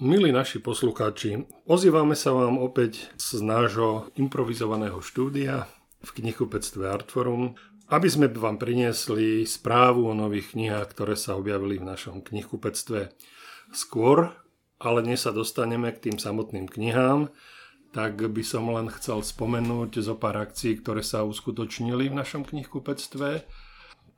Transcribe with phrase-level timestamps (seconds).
[0.00, 5.68] Milí naši poslucháči, ozývame sa vám opäť z nášho improvizovaného štúdia
[6.00, 7.52] v knihkupectve Artforum,
[7.92, 13.12] aby sme vám priniesli správu o nových knihách, ktoré sa objavili v našom knihkupectve.
[13.76, 14.32] Skôr,
[14.80, 17.28] ale dnes sa dostaneme k tým samotným knihám,
[17.92, 23.44] tak by som len chcel spomenúť zo pár akcií, ktoré sa uskutočnili v našom knihkupectve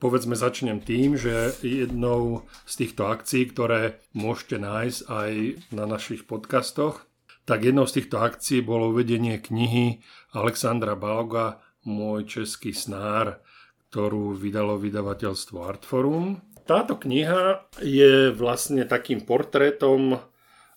[0.03, 5.33] povedzme začnem tým, že jednou z týchto akcií, ktoré môžete nájsť aj
[5.71, 7.07] na našich podcastoch,
[7.47, 10.03] tak jednou z týchto akcií bolo uvedenie knihy
[10.35, 13.43] Alexandra Baloga Môj český snár,
[13.91, 16.39] ktorú vydalo vydavateľstvo Artforum.
[16.63, 20.19] Táto kniha je vlastne takým portrétom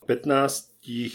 [0.09, 1.09] 15 eh,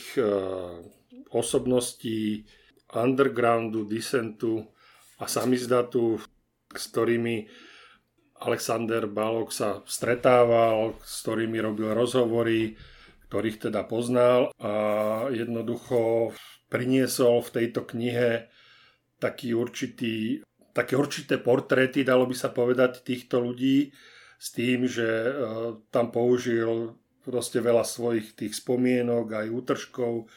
[1.31, 2.47] osobností
[2.91, 4.67] undergroundu, disentu
[5.19, 6.23] a samizdatu,
[6.71, 7.51] s ktorými
[8.41, 12.75] Alexander Balok sa stretával, s ktorými robil rozhovory,
[13.29, 14.73] ktorých teda poznal a
[15.31, 16.33] jednoducho
[16.73, 18.49] priniesol v tejto knihe
[19.21, 20.41] taký určitý,
[20.73, 23.93] také určité portréty, dalo by sa povedať, týchto ľudí
[24.41, 25.33] s tým, že e,
[25.93, 30.33] tam použil proste veľa svojich tých spomienok, aj útržkov.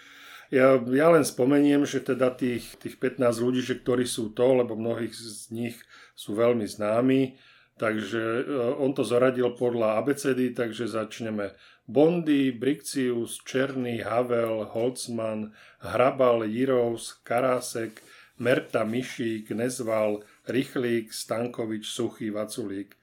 [0.51, 4.75] Ja, ja len spomeniem, že teda tých, tých 15 ľudí, že ktorí sú to, lebo
[4.75, 5.79] mnohých z nich
[6.13, 7.39] sú veľmi známi,
[7.73, 8.43] Takže e,
[8.77, 11.57] on to zaradil podľa ABCD, takže začneme
[11.89, 17.99] Bondy, Brixius, Černý, Havel, Holzman, Hrabal, Jirovs, Karásek,
[18.37, 22.95] Merta, Mišík, Nezval, Rychlík, Stankovič, Suchý, Vaculík.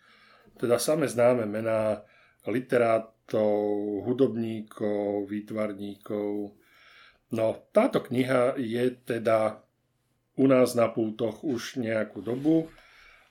[0.56, 2.02] Teda same známe mená
[2.46, 6.52] literátov, hudobníkov, výtvarníkov.
[7.30, 9.62] No, táto kniha je teda
[10.36, 12.72] u nás na pultoch už nejakú dobu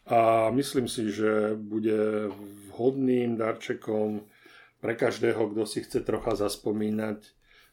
[0.10, 2.34] a myslím si, že bude
[2.74, 4.26] vhodným darčekom
[4.82, 7.22] pre každého, kto si chce trocha zaspomínať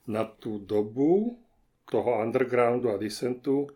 [0.05, 1.41] na tú dobu
[1.89, 3.73] toho undergroundu a disentu.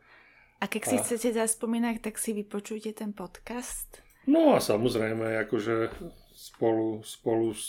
[0.60, 1.00] A keď si a...
[1.00, 4.04] chcete zaspomínať, tak si vypočujte ten podcast.
[4.28, 5.88] No a samozrejme, akože
[6.36, 7.64] spolu, spolu s...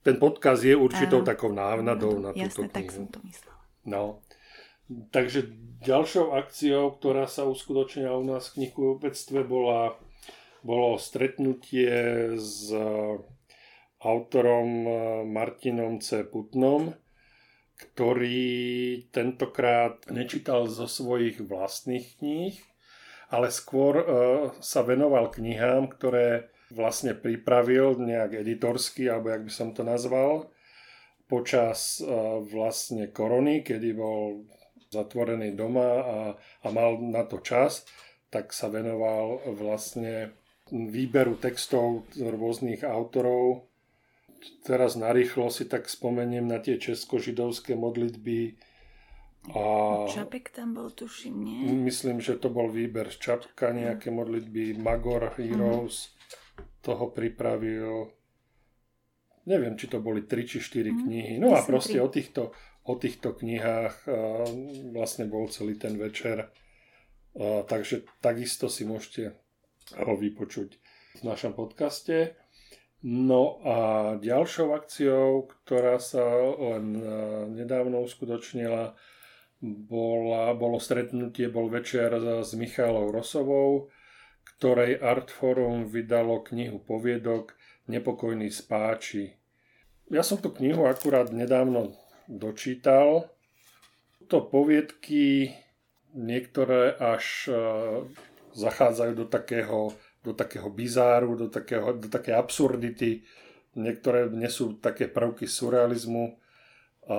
[0.00, 1.28] ten podcast je určitou Áno.
[1.28, 2.76] takou návnadou na túto Jasne, knihu.
[2.80, 3.56] tak som to myslel.
[3.84, 4.24] No.
[4.86, 5.50] Takže
[5.82, 9.98] ďalšou akciou, ktorá sa uskutočnila u nás v knihkupectve, bola,
[10.62, 11.90] bolo stretnutie
[12.38, 12.70] s
[13.98, 14.86] autorom
[15.26, 16.22] Martinom C.
[16.22, 16.94] Putnom,
[17.76, 22.54] ktorý tentokrát nečítal zo svojich vlastných kníh,
[23.26, 24.06] ale skôr uh,
[24.62, 30.50] sa venoval knihám, ktoré vlastne pripravil nejak editorsky, alebo jak by som to nazval,
[31.26, 31.98] počas
[32.46, 34.46] vlastne korony, kedy bol
[34.90, 37.86] zatvorený doma a, a mal na to čas,
[38.30, 40.34] tak sa venoval vlastne
[40.70, 43.70] výberu textov rôznych autorov.
[44.66, 48.58] Teraz narýchlo si tak spomeniem na tie česko-židovské modlitby.
[49.54, 49.62] A
[50.10, 51.70] Čapek tam bol, tuším, nie?
[51.70, 54.74] Myslím, že to bol výber z Čapka, nejaké modlitby.
[54.74, 56.82] Magor Heroes uh-huh.
[56.82, 58.10] toho pripravil.
[59.46, 60.98] Neviem, či to boli 3 či 4 uh-huh.
[61.06, 61.34] knihy.
[61.38, 62.50] No a proste o týchto,
[62.86, 64.06] o týchto knihách
[64.94, 66.50] vlastne bol celý ten večer.
[67.68, 69.36] Takže takisto si môžete
[69.98, 70.78] ho vypočuť
[71.20, 72.38] v našom podcaste.
[73.06, 73.76] No a
[74.16, 76.24] ďalšou akciou, ktorá sa
[76.56, 76.96] len
[77.52, 78.96] nedávno uskutočnila,
[79.62, 83.92] bola, bolo stretnutie, bol večer s Michalou Rosovou,
[84.56, 87.52] ktorej Artforum vydalo knihu poviedok
[87.86, 89.36] Nepokojný spáči.
[90.10, 91.94] Ja som tú knihu akurát nedávno
[92.28, 93.30] dočítal.
[94.26, 95.54] To poviedky
[96.14, 97.52] niektoré až e,
[98.58, 99.94] zachádzajú do takého,
[100.26, 103.22] do takého bizáru, do, takého, do také absurdity.
[103.76, 106.38] Niektoré nesú také prvky surrealizmu.
[107.06, 107.18] A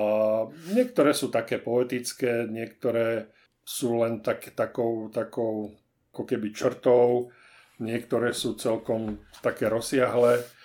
[0.76, 3.32] niektoré sú také poetické, niektoré
[3.64, 5.72] sú len tak, takou, takou
[6.12, 7.32] ako keby črtou,
[7.80, 10.57] niektoré sú celkom také rozsiahle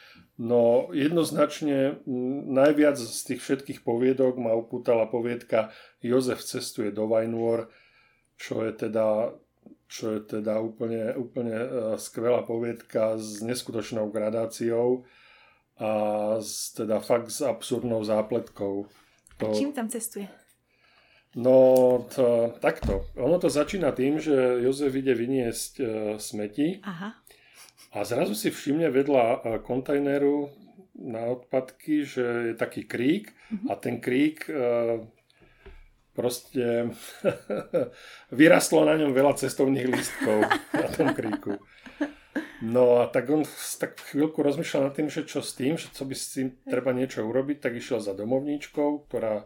[0.43, 2.03] No jednoznačne
[2.51, 5.71] najviac z tých všetkých poviedok ma upútala poviedka
[6.03, 7.71] Jozef cestuje do Vajnôr,
[8.35, 9.39] čo je teda,
[9.87, 15.07] čo je teda úplne, úplne e, skvelá poviedka s neskutočnou gradáciou
[15.79, 15.91] a
[16.43, 18.91] s, teda fakt s absurdnou zápletkou.
[19.39, 19.47] To...
[19.47, 20.27] A čím tam cestuje?
[21.39, 23.07] No, to, takto.
[23.15, 24.35] Ono to začína tým, že
[24.67, 25.85] Jozef ide vyniesť e,
[26.19, 26.83] smeti.
[26.83, 27.22] Aha
[27.93, 30.49] a zrazu si všimne vedľa e, kontajneru
[30.97, 33.69] na odpadky, že je taký krík mm-hmm.
[33.69, 34.53] a ten krík e,
[36.17, 36.93] proste
[38.41, 40.49] vyrastlo na ňom veľa cestovných lístkov
[40.83, 41.61] na tom kríku.
[42.63, 43.43] No a tak on
[43.77, 46.95] tak chvíľku rozmýšľal nad tým, že čo s tým, že co by s tým treba
[46.95, 49.45] niečo urobiť, tak išiel za domovníčkou, ktorá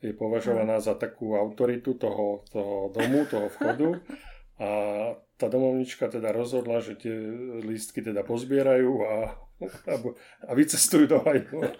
[0.00, 3.88] je považovaná za takú autoritu toho, toho domu, toho vchodu.
[4.56, 4.68] A
[5.36, 7.12] tá domovnička teda rozhodla, že tie
[7.60, 9.14] lístky teda pozbierajú a,
[9.68, 9.94] a,
[10.48, 11.60] a vycestujú do hajnu.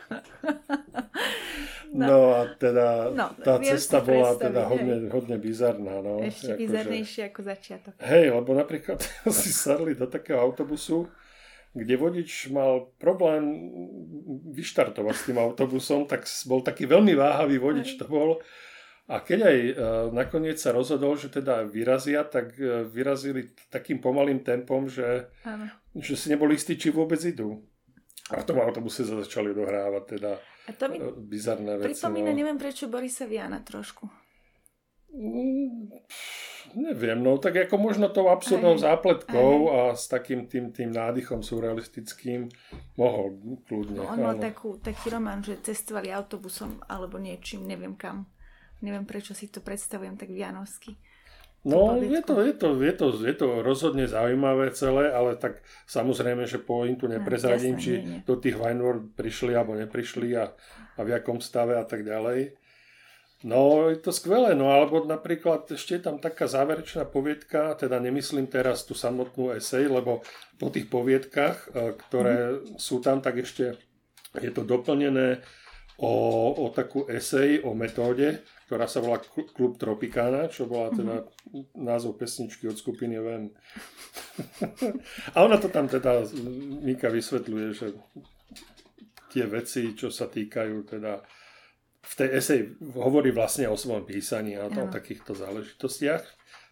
[1.96, 2.06] No.
[2.06, 6.02] no a teda no, tá cesta bola teda hodne, hodne bizarná.
[6.02, 7.28] No, Ešte ako bizarnejšie že...
[7.30, 7.92] ako začiatok.
[8.02, 9.00] Hej, lebo napríklad
[9.40, 11.08] si sadli do takého autobusu,
[11.72, 13.70] kde vodič mal problém
[14.52, 18.40] vyštartovať s tým autobusom, tak bol taký veľmi váhavý vodič to bol
[19.06, 19.74] a keď aj uh,
[20.10, 25.30] nakoniec sa rozhodol, že teda vyrazia, tak uh, vyrazili takým pomalým tempom, že,
[25.94, 27.62] že si neboli istí, či vôbec idú.
[28.34, 30.32] A v tom autobuse sa začali dohrávať teda
[30.66, 31.94] a to mi uh, bizarné veci.
[31.94, 32.38] Pripomína, no.
[32.42, 34.10] neviem prečo Borisa Viana trošku.
[35.14, 35.94] Mm,
[36.74, 39.72] neviem, no tak ako možno tou absurdnou aj, zápletkou aj.
[39.72, 42.50] a s takým tým, tým nádychom surrealistickým
[42.98, 43.38] mohol
[43.70, 44.02] kľudne.
[44.02, 48.26] No, on mal takú, taký román, že cestovali autobusom alebo niečím, neviem kam.
[48.84, 50.96] Neviem, prečo si to predstavujem tak vianovsky.
[51.66, 56.46] No, je to, je, to, je, to, je to rozhodne zaujímavé celé, ale tak samozrejme,
[56.46, 58.18] že pointu neprezradím, no, či nie, nie.
[58.22, 60.54] do tých Wineworld prišli alebo neprišli a,
[60.94, 62.54] a v jakom stave a tak ďalej.
[63.42, 68.46] No, je to skvelé, no alebo napríklad ešte je tam taká záverečná poviedka, teda nemyslím
[68.46, 70.22] teraz tú samotnú esej, lebo
[70.56, 72.78] po tých poviedkach, e, ktoré mm.
[72.78, 73.74] sú tam, tak ešte
[74.38, 75.44] je to doplnené
[75.98, 76.12] o,
[76.62, 79.22] o takú esej o metóde, ktorá sa volá
[79.54, 81.78] Klub Tropicana, čo bola teda mm-hmm.
[81.78, 83.54] názov pesničky od skupiny Ven.
[85.34, 86.26] a ona to tam teda,
[86.82, 87.94] Mika vysvetľuje, že
[89.30, 91.22] tie veci, čo sa týkajú teda
[92.06, 92.60] v tej esej
[92.94, 96.22] hovorí vlastne o svojom písaní a o takýchto záležitostiach.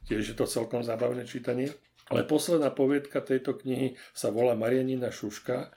[0.06, 1.74] Tiež je to celkom zábavné čítanie.
[2.12, 5.72] Ale posledná poviedka tejto knihy sa volá Marianina Šuška,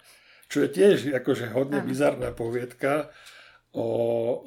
[0.52, 3.12] čo je tiež akože hodne bizarná poviedka
[3.74, 3.88] o,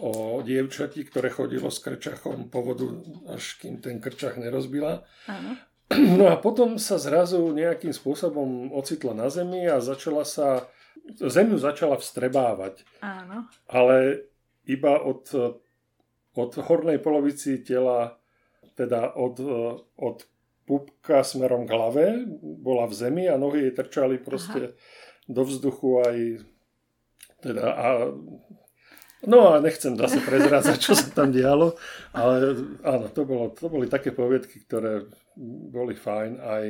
[0.01, 0.11] o
[0.43, 2.89] dievčati, ktoré chodilo s krčachom po vodu,
[3.29, 5.05] až kým ten krčach nerozbila.
[5.29, 5.57] Áno.
[5.91, 10.71] No a potom sa zrazu nejakým spôsobom ocitla na zemi a začala sa,
[11.19, 12.87] zemiu začala vstrebávať.
[13.03, 13.51] Áno.
[13.67, 14.31] Ale
[14.71, 15.27] iba od,
[16.39, 18.23] od hornej polovici tela,
[18.79, 19.43] teda od,
[19.99, 20.31] od
[20.63, 22.05] pupka smerom k hlave,
[22.39, 24.77] bola v zemi a nohy jej trčali proste Aha.
[25.27, 26.17] do vzduchu aj
[27.43, 27.89] teda a
[29.29, 31.77] No a nechcem zase prezrázať, čo sa tam dialo,
[32.17, 35.05] ale áno, to, bolo, to boli také poviedky, ktoré
[35.69, 36.65] boli fajn aj,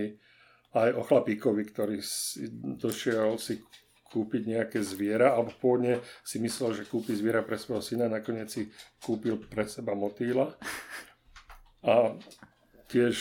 [0.74, 3.62] aj o chlapíkovi, ktorý si došiel si
[4.10, 8.66] kúpiť nejaké zviera, alebo pôvodne si myslel, že kúpi zviera pre svojho syna, nakoniec si
[8.98, 10.50] kúpil pre seba motýla.
[11.86, 12.18] A
[12.90, 13.14] tiež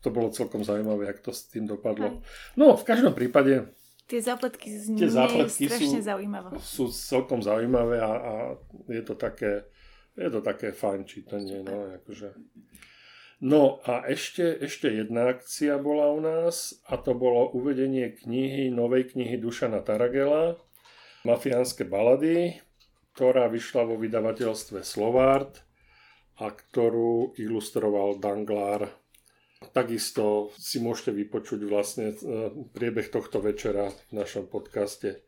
[0.00, 2.24] to bolo celkom zaujímavé, jak to s tým dopadlo.
[2.56, 3.68] No, v každom prípade
[4.04, 6.48] Tie zápletky z tie zápletky strašne sú, zaujímavé.
[6.60, 8.34] Sú celkom zaujímavé a, a
[8.92, 9.64] je to také
[10.14, 11.62] je to také fajn čítanie.
[11.66, 12.38] No, akože.
[13.42, 19.14] no a ešte, ešte jedna akcia bola u nás a to bolo uvedenie knihy, novej
[19.14, 20.54] knihy Dušana Taragela,
[21.26, 22.62] Mafiánske balady,
[23.14, 25.66] ktorá vyšla vo vydavateľstve Slovart
[26.38, 28.90] a ktorú ilustroval Danglár
[29.72, 32.16] Takisto si môžete vypočuť vlastne e,
[32.74, 35.24] priebeh tohto večera v našom podcaste.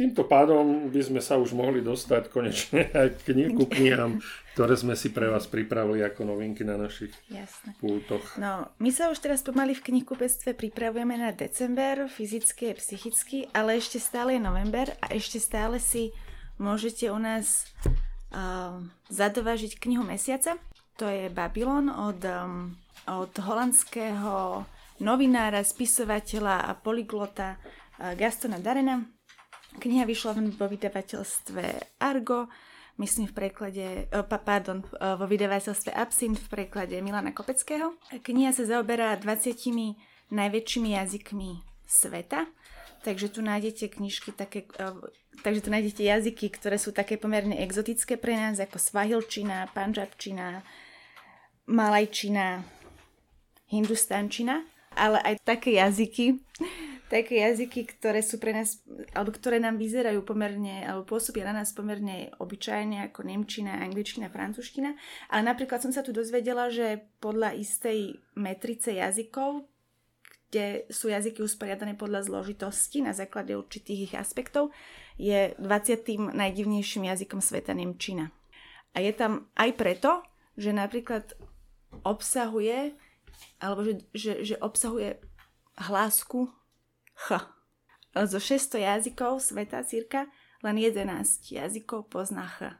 [0.00, 4.24] Týmto pádom by sme sa už mohli dostať konečne aj k knihu knihám,
[4.56, 7.76] ktoré sme si pre vás pripravili ako novinky na našich Jasne.
[7.76, 8.24] pútoch.
[8.40, 13.76] No, my sa už teraz pomaly v knihkupectve pripravujeme na december, fyzicky a psychicky, ale
[13.76, 16.16] ešte stále je november a ešte stále si
[16.56, 17.68] môžete u nás
[18.32, 18.80] uh,
[19.12, 20.56] zadovážiť knihu mesiaca.
[20.96, 22.72] To je Babylon od um,
[23.10, 24.64] od holandského
[25.00, 29.02] novinára, spisovateľa a polyglota eh, Gastona Darena.
[29.70, 32.50] Kniha vyšla vo vydavateľstve Argo,
[32.98, 37.96] myslím v preklade, eh, pardon, eh, vo vydavateľstve Absint v preklade Milana Kopeckého.
[38.20, 39.96] Kniha sa zaoberá 20
[40.30, 41.50] najväčšími jazykmi
[41.90, 42.46] sveta,
[43.02, 44.70] takže tu nájdete knižky také,
[45.42, 50.62] takže tu nájdete jazyky, ktoré sú také pomerne exotické pre nás, ako svahilčina, panžabčina,
[51.66, 52.62] malajčina,
[53.70, 54.66] hindustančina,
[54.98, 56.42] ale aj také jazyky,
[57.14, 58.82] také jazyky, ktoré sú pre nás,
[59.14, 64.94] alebo ktoré nám vyzerajú pomerne, alebo pôsobia na nás pomerne obyčajne, ako nemčina, angličtina, francúzština.
[65.30, 69.66] Ale napríklad som sa tu dozvedela, že podľa istej metrice jazykov,
[70.50, 74.74] kde sú jazyky usporiadané podľa zložitosti na základe určitých ich aspektov,
[75.14, 76.34] je 20.
[76.34, 78.34] najdivnejším jazykom sveta Nemčina.
[78.94, 80.26] A je tam aj preto,
[80.58, 81.38] že napríklad
[82.02, 82.98] obsahuje
[83.60, 85.20] alebo že, že, že obsahuje
[85.76, 86.48] hlásku
[87.14, 87.28] Ch.
[88.10, 90.26] Zo 600 jazykov sveta cirka
[90.60, 91.06] len 11
[91.46, 92.74] jazykov pozná Ch.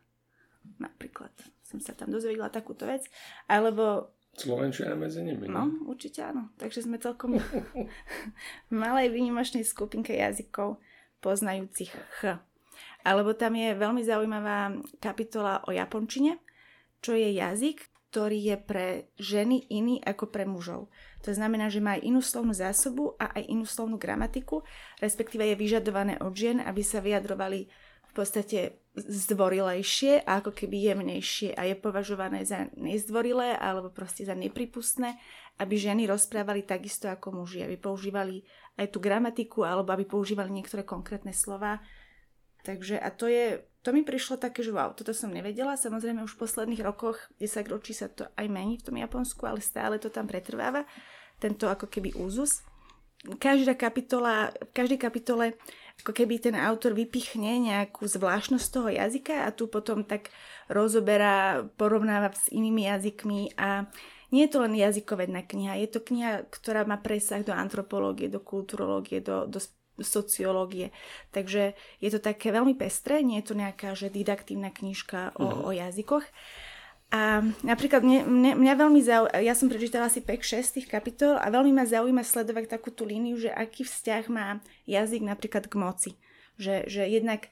[0.76, 1.33] Napríklad
[1.64, 3.07] som sa tam dozvedela takúto vec.
[3.47, 5.50] Alebo Slovenčina medzi nimi.
[5.50, 6.55] No, určite áno.
[6.55, 7.45] Takže sme celkom v
[8.83, 10.79] malej výnimočnej skupinke jazykov
[11.19, 12.38] poznajúcich Ch.
[13.02, 16.38] Alebo tam je veľmi zaujímavá kapitola o japončine,
[17.00, 17.79] čo je jazyk,
[18.11, 18.87] ktorý je pre
[19.23, 20.90] ženy iný ako pre mužov.
[21.23, 24.67] To znamená, že má aj inú slovnú zásobu a aj inú slovnú gramatiku,
[24.99, 27.71] respektíve je vyžadované od žien, aby sa vyjadrovali
[28.11, 34.35] v podstate zdvorilejšie a ako keby jemnejšie a je považované za nezdvorilé alebo proste za
[34.35, 35.14] nepripustné,
[35.62, 38.43] aby ženy rozprávali takisto ako muži, aby používali
[38.75, 41.79] aj tú gramatiku alebo aby používali niektoré konkrétne slova,
[42.62, 45.81] Takže a to je, to mi prišlo také, že wow, toto som nevedela.
[45.81, 49.64] Samozrejme už v posledných rokoch, 10 ročí sa to aj mení v tom Japonsku, ale
[49.64, 50.85] stále to tam pretrváva.
[51.40, 52.61] Tento ako keby úzus.
[53.21, 55.45] Každá kapitola, v každej kapitole
[56.00, 60.33] ako keby ten autor vypichne nejakú zvláštnosť toho jazyka a tu potom tak
[60.73, 63.85] rozoberá, porovnáva s inými jazykmi a
[64.33, 68.40] nie je to len jazykovedná kniha, je to kniha, ktorá má presah do antropológie, do
[68.40, 69.61] kulturológie, do, do
[70.02, 70.90] sociológie.
[71.30, 75.66] Takže je to také veľmi pestré, nie je to nejaká že didaktívna knižka o, uh-huh.
[75.66, 76.25] o jazykoch.
[77.11, 81.50] A napríklad mne, mne, mňa veľmi zaujíma, ja som prečítala asi 5-6 tých kapitol a
[81.50, 86.11] veľmi ma zaujíma sledovať takú tú líniu, že aký vzťah má jazyk napríklad k moci.
[86.54, 87.50] Že, že jednak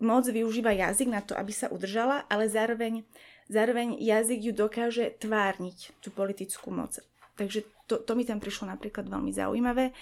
[0.00, 3.04] moc využíva jazyk na to, aby sa udržala, ale zároveň,
[3.52, 6.96] zároveň jazyk ju dokáže tvárniť, tú politickú moc.
[7.36, 9.92] Takže to, to mi tam prišlo napríklad veľmi zaujímavé.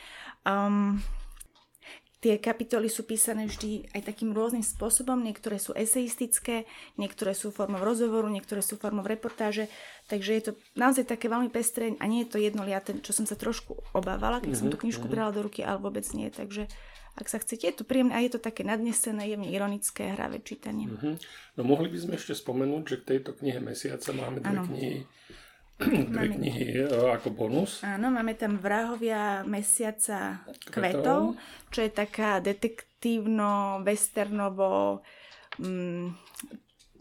[0.47, 1.03] Um,
[2.23, 5.19] Tie kapitoly sú písané vždy aj takým rôznym spôsobom.
[5.27, 9.67] Niektoré sú eseistické, niektoré sú formou rozhovoru, niektoré sú formou reportáže.
[10.07, 13.35] Takže je to naozaj také veľmi pestré a nie je to jednoliaté, čo som sa
[13.35, 15.19] trošku obávala, keď mm-hmm, som tú mhm, knižku mm-hmm.
[15.19, 16.31] brala do ruky, ale vôbec nie.
[16.31, 16.71] Takže
[17.19, 20.95] ak sa chcete, je to príjemné a je to také nadnesené, jemne ironické, hravé čítanie.
[20.95, 21.15] Mm-hmm.
[21.59, 24.65] No mohli by sme ešte spomenúť, že k tejto knihe mesiaca máme dve ano.
[24.71, 25.11] knihy
[25.81, 27.85] Dve knihy e, ako bonus.
[27.87, 30.39] Áno, máme tam Vrahovia mesiaca
[30.71, 31.35] kvetov,
[31.73, 35.03] čo je taká detektívno-westernovo
[35.59, 36.15] mm,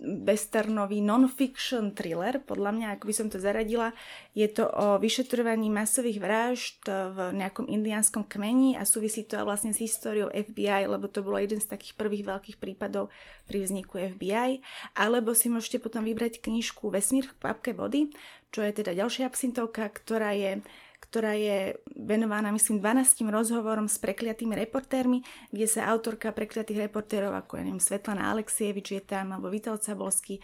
[0.01, 3.93] westernový non-fiction thriller, podľa mňa, ako by som to zaradila.
[4.33, 9.77] Je to o vyšetrovaní masových vražd v nejakom indiánskom kmeni a súvisí to vlastne s
[9.77, 13.13] históriou FBI, lebo to bolo jeden z takých prvých veľkých prípadov
[13.45, 14.65] pri vzniku FBI.
[14.97, 18.09] Alebo si môžete potom vybrať knižku Vesmír v papke vody,
[18.51, 20.61] čo je teda ďalšia absintovka, ktorá je
[21.01, 27.57] ktorá je venovaná, myslím, 12 rozhovorom s prekliatými reportérmi, kde sa autorka prekliatých reportérov, ako
[27.57, 30.41] ja neviem, Svetlana Alexievič je tam, alebo Vital Cabolský, e,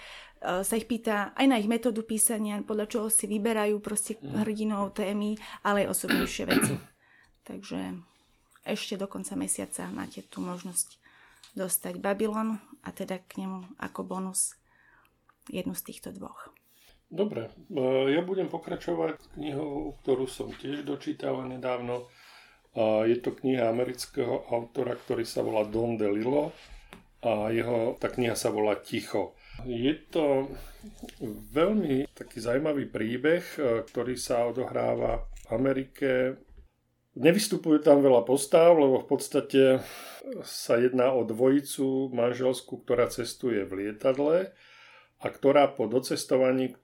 [0.66, 4.44] sa ich pýta aj na ich metódu písania, podľa čoho si vyberajú proste mhm.
[4.44, 6.76] hrdinou témy, ale aj osobnejšie veci.
[7.48, 7.80] Takže
[8.68, 11.00] ešte do konca mesiaca máte tú možnosť
[11.56, 14.60] dostať Babylon a teda k nemu ako bonus
[15.48, 16.52] jednu z týchto dvoch.
[17.08, 22.08] Dobre, e, ja budem pokračovať knihou, ktorú som tiež dočítal nedávno.
[22.78, 26.54] Je to kniha amerického autora, ktorý sa volá Don DeLillo
[27.26, 29.34] a jeho, tá kniha sa volá Ticho.
[29.66, 30.54] Je to
[31.50, 36.38] veľmi taký zaujímavý príbeh, e, ktorý sa odohráva v Amerike.
[37.18, 39.62] Nevystupuje tam veľa postav, lebo v podstate
[40.46, 44.54] sa jedná o dvojicu manželskú, ktorá cestuje v lietadle
[45.18, 46.78] a ktorá po docestovaní,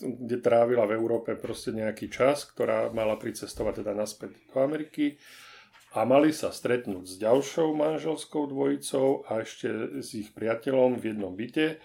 [0.00, 5.18] kde trávila v Európe proste nejaký čas, ktorá mala pricestovať teda naspäť do Ameriky
[5.98, 11.34] a mali sa stretnúť s ďalšou manželskou dvojicou a ešte s ich priateľom v jednom
[11.34, 11.82] byte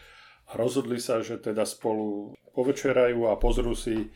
[0.50, 4.13] a rozhodli sa, že teda spolu povečerajú a pozrú si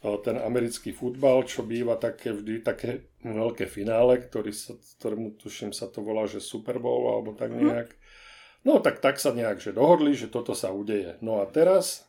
[0.00, 5.88] ten americký futbal, čo býva také vždy také veľké finále, ktorý sa, ktorému tuším sa
[5.88, 7.60] to volá, že Super Bowl alebo tak mhm.
[7.60, 7.92] nejak.
[7.92, 8.23] Mm
[8.64, 11.20] No tak, tak sa nejak že dohodli, že toto sa udeje.
[11.20, 12.08] No a teraz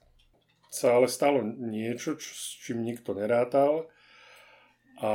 [0.72, 3.92] sa ale stalo niečo, čo, s čím nikto nerátal
[5.04, 5.12] a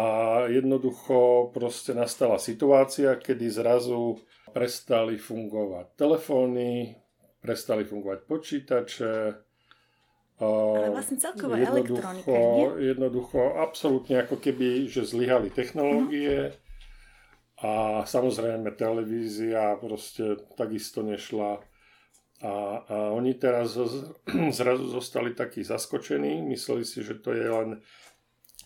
[0.52, 4.20] jednoducho proste nastala situácia, kedy zrazu
[4.52, 6.96] prestali fungovať telefóny,
[7.40, 9.12] prestali fungovať počítače,
[10.40, 12.88] ale vlastne celkovo elektronika, nie?
[12.96, 16.59] Jednoducho, absolútne ako keby, že zlyhali technológie, mm
[17.60, 21.60] a samozrejme televízia proste takisto nešla.
[22.40, 22.52] A, a
[23.12, 23.76] oni teraz
[24.58, 27.70] zrazu zostali takí zaskočení, mysleli si, že to je len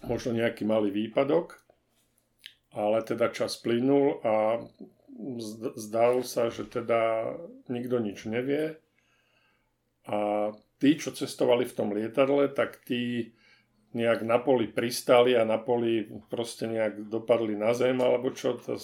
[0.06, 1.58] možno nejaký malý výpadok,
[2.70, 4.62] ale teda čas plynul a
[5.74, 7.34] zdalo sa, že teda
[7.66, 8.78] nikto nič nevie.
[10.06, 13.34] A tí, čo cestovali v tom lietadle, tak tí
[13.94, 18.58] nejak na poli pristali a na poli proste nejak dopadli na zem alebo čo.
[18.58, 18.74] To,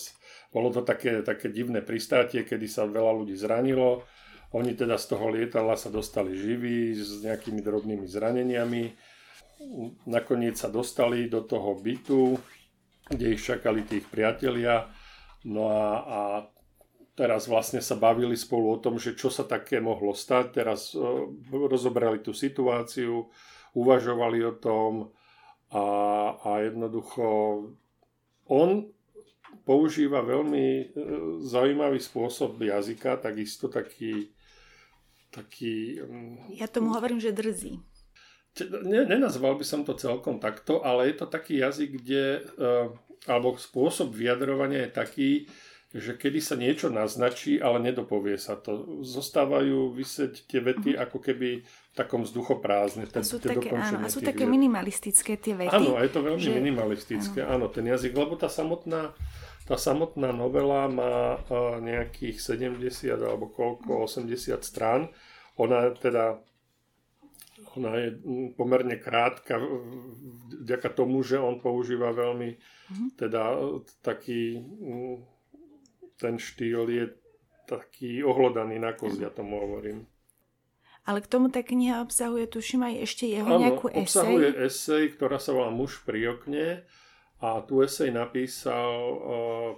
[0.54, 4.06] bolo to také, také divné pristátie, kedy sa veľa ľudí zranilo.
[4.50, 8.82] Oni teda z toho lietadla sa dostali živí s nejakými drobnými zraneniami.
[10.10, 12.34] Nakoniec sa dostali do toho bytu,
[13.06, 14.90] kde ich čakali tých priatelia.
[15.46, 16.20] No a, a
[17.14, 20.44] teraz vlastne sa bavili spolu o tom, že čo sa také mohlo stať.
[20.50, 23.30] Teraz uh, rozobrali tú situáciu
[23.74, 25.14] uvažovali o tom
[25.70, 25.84] a,
[26.42, 27.26] a jednoducho
[28.50, 28.90] on
[29.62, 30.84] používa veľmi e,
[31.46, 34.34] zaujímavý spôsob jazyka, takisto taký,
[35.30, 36.02] taký...
[36.02, 37.78] Mm, ja tomu hovorím, že drzí.
[38.82, 42.70] Ne, nenazval by som to celkom takto, ale je to taký jazyk, kde, e,
[43.30, 45.30] alebo spôsob vyjadrovania je taký,
[45.90, 49.02] že kedy sa niečo naznačí, ale nedopovie sa to.
[49.02, 51.02] Zostávajú vysieť tie vety uh-huh.
[51.02, 53.10] ako keby v takom vzduchoprázdne.
[53.10, 54.54] Ten, sú také, áno, a sú také viet.
[54.54, 55.74] minimalistické tie vety.
[55.74, 56.54] Áno, a je to veľmi že...
[56.54, 57.42] minimalistické.
[57.42, 57.66] Áno.
[57.66, 59.10] áno, ten jazyk, lebo tá samotná,
[59.66, 65.10] tá samotná novela má uh, nejakých 70 alebo koľko, 80 strán.
[65.58, 66.38] Ona teda
[67.78, 68.18] ona je
[68.58, 69.54] pomerne krátka
[70.58, 73.08] vďaka tomu, že on používa veľmi uh-huh.
[73.14, 73.42] teda
[74.02, 74.58] taký
[76.20, 77.04] ten štýl je
[77.64, 80.04] taký ohlodaný na kost, ja tomu hovorím.
[81.08, 84.04] Ale k tomu tá kniha obsahuje, tuším aj ešte jeho ano, nejakú esej.
[84.04, 86.84] obsahuje esej, ktorá sa volá Muž pri okne
[87.40, 88.92] a tu esej napísal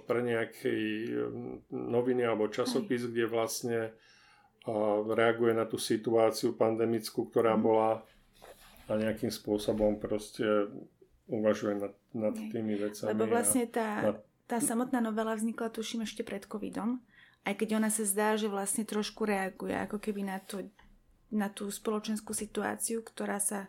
[0.03, 0.77] pre nejaký
[1.71, 3.09] noviny alebo časopis, aj.
[3.15, 3.79] kde vlastne
[5.15, 7.63] reaguje na tú situáciu pandemickú, ktorá mm.
[7.63, 8.03] bola
[8.87, 10.43] a nejakým spôsobom proste
[11.31, 13.15] uvažuje nad, nad tými vecami.
[13.15, 14.17] Lebo vlastne tá, nad
[14.53, 17.01] tá samotná novela vznikla, tuším, ešte pred covidom,
[17.41, 20.69] aj keď ona sa zdá, že vlastne trošku reaguje ako keby na, to,
[21.33, 23.65] na tú spoločenskú situáciu, ktorá sa,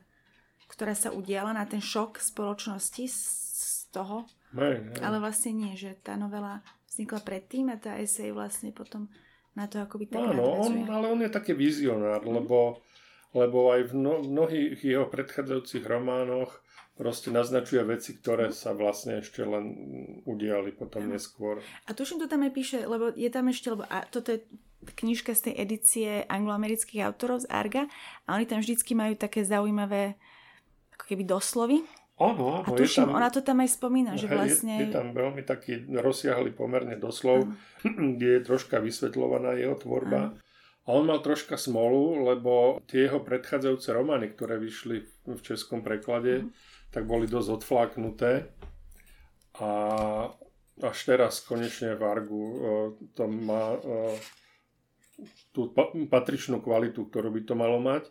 [0.69, 3.21] ktorá sa udiala, na ten šok spoločnosti z,
[3.57, 4.29] z toho.
[4.53, 5.01] Hej, hej.
[5.01, 6.61] Ale vlastne nie, že tá novela
[6.93, 9.09] vznikla predtým a tá esej vlastne potom
[9.57, 12.31] na to akoby tak Áno, on, ale on je taký vizionár, mm.
[12.45, 12.85] lebo,
[13.33, 16.61] lebo aj v, no, v mnohých jeho predchádzajúcich románoch
[16.95, 19.75] proste naznačuje veci, ktoré sa vlastne ešte len
[20.25, 21.59] udiali potom neskôr.
[21.87, 24.47] A tuším to tam aj píše, lebo je tam ešte, lebo a toto je
[24.85, 27.91] knižka z tej edície angloamerických autorov z Arga
[28.29, 30.15] a oni tam vždycky majú také zaujímavé
[30.95, 31.83] ako keby doslovy.
[32.15, 32.71] Áno, áno.
[32.71, 34.79] A tuším, tam, ona to tam aj spomína, že vlastne...
[34.79, 37.59] Je, je tam veľmi taký rozsiahly pomerne doslov, áno.
[38.15, 40.31] kde je troška vysvetľovaná jeho tvorba.
[40.31, 40.39] Áno.
[40.85, 46.45] A on mal troška smolu, lebo tie jeho predchádzajúce romány, ktoré vyšli v českom preklade,
[46.45, 46.53] áno
[46.95, 48.47] tak boli dosť odfláknuté.
[49.59, 49.71] A
[50.79, 52.55] až teraz konečne v Argu uh,
[53.19, 54.15] to má uh,
[55.51, 55.75] tú
[56.11, 58.07] patričnú kvalitu, ktorú by to malo mať.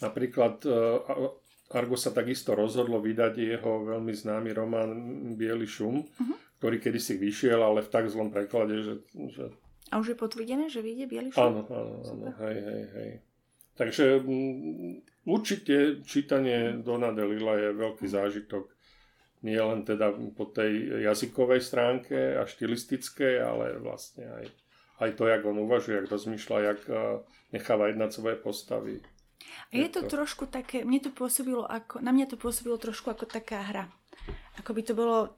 [0.00, 1.36] Napríklad uh,
[1.72, 4.90] Argo sa takisto rozhodlo vydať jeho veľmi známy román
[5.34, 6.36] Bielý šum, uh-huh.
[6.60, 8.94] ktorý kedysi vyšiel, ale v tak zlom preklade, že...
[9.32, 9.44] že...
[9.90, 11.42] A už je potvrdené, že vyjde Bielý šum?
[11.42, 13.10] Áno, áno, áno, hej, hej, hej.
[13.76, 14.04] Takže
[15.26, 18.70] Určite čítanie Dona Delila je veľký zážitok.
[19.42, 24.46] Nie len teda po tej jazykovej stránke a štilistickej, ale vlastne aj,
[25.02, 26.98] aj to, jak on uvažuje, jak rozmýšľa, jak eh,
[27.50, 29.02] necháva jednať svoje postavy.
[29.74, 33.10] A je to, to trošku také, mne to pôsobilo ako, na mňa to pôsobilo trošku
[33.10, 33.90] ako taká hra.
[34.56, 35.36] Ako by to bolo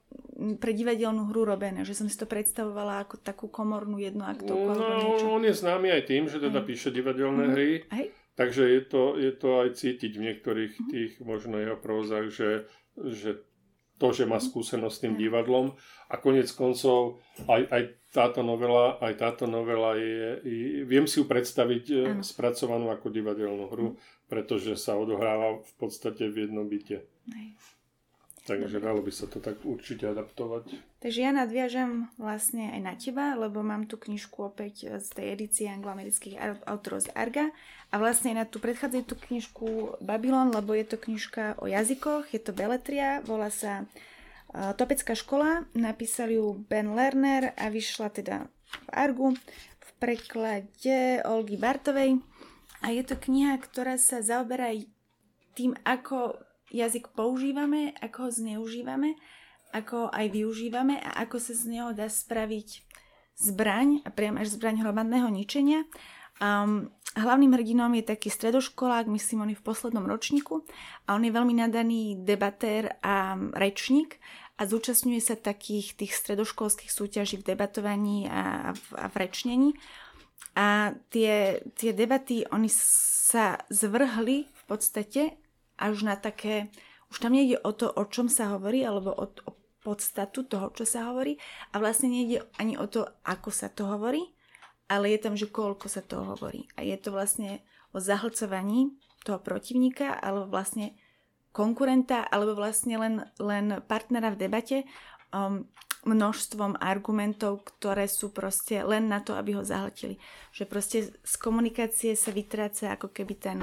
[0.63, 4.71] pre divadelnú hru robené, že som si to predstavovala ako takú komornú jednoaktovku.
[4.79, 7.53] No, on je známy aj tým, že teda píše divadelné mm.
[7.53, 7.69] hry.
[7.91, 8.07] Hej.
[8.39, 10.87] Takže je to, je to aj cítiť v niektorých mhm.
[10.95, 13.43] tých možno jeho prózach, že, že
[13.99, 14.47] to, že má mhm.
[14.47, 15.75] skúsenosť s tým divadlom
[16.07, 17.19] a konec koncov
[17.51, 17.83] aj, aj
[18.15, 22.23] táto novela, aj táto novela je, je viem si ju predstaviť ano.
[22.23, 23.97] E, spracovanú ako divadelnú hru, mhm.
[24.31, 27.03] pretože sa odohráva v podstate v jednom byte.
[27.35, 27.49] Aj.
[28.49, 30.73] Takže dalo by sa to tak určite adaptovať.
[31.05, 35.69] Takže ja nadviažem vlastne aj na teba, lebo mám tu knižku opäť z tej edície
[35.69, 37.53] angloamerických autorov z Arga.
[37.93, 39.67] A vlastne na tú predchádzajúcu knižku
[40.01, 45.69] Babylon, lebo je to knižka o jazykoch, je to beletria, volá sa uh, Topecká škola,
[45.77, 49.29] napísal ju Ben Lerner a vyšla teda v Argu
[49.77, 52.17] v preklade Olgy Bartovej.
[52.81, 54.73] A je to kniha, ktorá sa zaoberá
[55.53, 59.17] tým, ako jazyk používame, ako ho zneužívame,
[59.73, 62.89] ako aj využívame a ako sa z neho dá spraviť
[63.39, 65.85] zbraň a priam až zbraň hromadného ničenia.
[66.39, 70.63] Um, hlavným hrdinom je taký stredoškolák, myslím, on je v poslednom ročníku
[71.07, 74.23] a on je veľmi nadaný debatér a rečník
[74.59, 79.71] a zúčastňuje sa takých tých stredoškolských súťaží v debatovaní a, v, a v rečnení.
[80.59, 85.39] A tie, tie debaty, oni sa zvrhli v podstate
[85.79, 86.69] až na také
[87.09, 90.85] už tam nejde o to, o čom sa hovorí, alebo o, o podstatu toho, čo
[90.85, 91.41] sa hovorí
[91.73, 94.21] a vlastne nejde ani o to, ako sa to hovorí,
[94.93, 96.69] ale je tam, že koľko sa to hovorí.
[96.77, 97.65] A je to vlastne
[97.97, 98.93] o zahlcovaní
[99.25, 100.93] toho protivníka alebo vlastne
[101.57, 104.79] konkurenta alebo vlastne len, len partnera v debate
[105.33, 105.65] um,
[106.05, 110.21] množstvom argumentov, ktoré sú proste len na to, aby ho zahltili.
[110.53, 113.59] Že proste z komunikácie sa vytráca ako keby ten,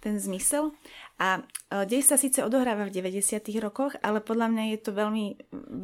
[0.00, 0.72] ten zmysel.
[1.20, 3.44] A e, dej sa síce odohráva v 90.
[3.60, 5.26] rokoch, ale podľa mňa je to veľmi,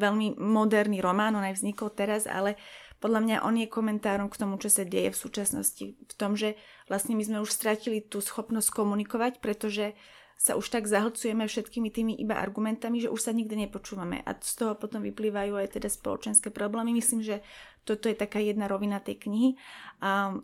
[0.01, 2.57] veľmi moderný román, on aj vznikol teraz, ale
[2.97, 5.85] podľa mňa on je komentárom k tomu, čo sa deje v súčasnosti.
[5.93, 6.57] V tom, že
[6.89, 9.93] vlastne my sme už stratili tú schopnosť komunikovať, pretože
[10.37, 14.21] sa už tak zahlcujeme všetkými tými iba argumentami, že už sa nikdy nepočúvame.
[14.21, 16.93] A z toho potom vyplývajú aj teda spoločenské problémy.
[16.93, 17.41] Myslím, že
[17.81, 19.49] toto je taká jedna rovina tej knihy.
[19.97, 20.37] A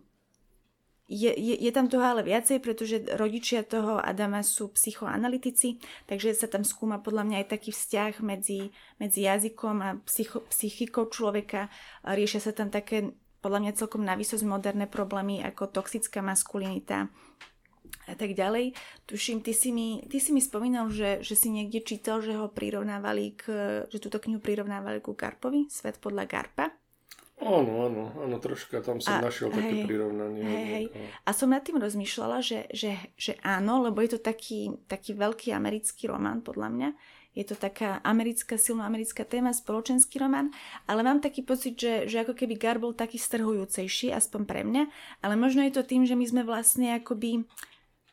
[1.13, 5.77] je, je, je tam toho ale viacej, pretože rodičia toho Adama sú psychoanalytici,
[6.09, 11.05] takže sa tam skúma podľa mňa aj taký vzťah medzi, medzi jazykom a psycho, psychikou
[11.13, 11.69] človeka.
[12.01, 13.13] Riešia sa tam také
[13.45, 17.11] podľa mňa celkom navýsosť moderné problémy ako toxická maskulinita
[18.07, 18.75] a tak ďalej.
[19.07, 22.51] Tuším, ty si mi, ty si mi spomínal, že, že si niekde čítal, že ho
[22.51, 23.43] prirovnávali k,
[23.87, 26.82] že túto knihu prirovnávali ku Garpovi, Svet podľa Garpa.
[27.43, 30.43] Áno, áno, áno, troška tam som a, našiel hej, také prirovnanie.
[30.43, 30.85] Hej, hej.
[31.27, 35.51] A som nad tým rozmýšľala, že, že, že áno, lebo je to taký, taký veľký
[35.51, 36.89] americký román, podľa mňa.
[37.33, 40.53] Je to taká americká, silno americká téma, spoločenský román,
[40.85, 44.83] ale mám taký pocit, že, že ako keby Gar bol taký strhujúcejší, aspoň pre mňa,
[45.25, 47.41] ale možno je to tým, že my sme vlastne akoby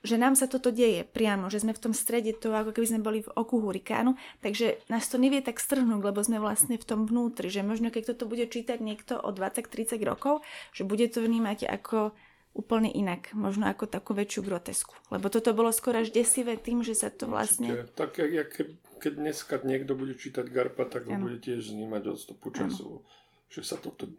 [0.01, 3.01] že nám sa toto deje priamo, že sme v tom strede toho, ako keby sme
[3.05, 7.05] boli v oku hurikánu, takže nás to nevie tak strhnúť, lebo sme vlastne v tom
[7.05, 10.41] vnútri, že možno keď toto bude čítať niekto o 20-30 rokov,
[10.73, 12.17] že bude to vnímať ako
[12.57, 14.97] úplne inak, možno ako takú väčšiu grotesku.
[15.13, 17.71] Lebo toto bolo skoro až desivé tým, že sa to vlastne...
[17.71, 17.95] Určite.
[17.95, 18.51] Tak jak,
[18.99, 21.31] keď dneska niekto bude čítať Garpa, tak ho ano.
[21.31, 23.07] bude tiež vnímať odstupu času, ano.
[23.53, 24.11] že sa toto...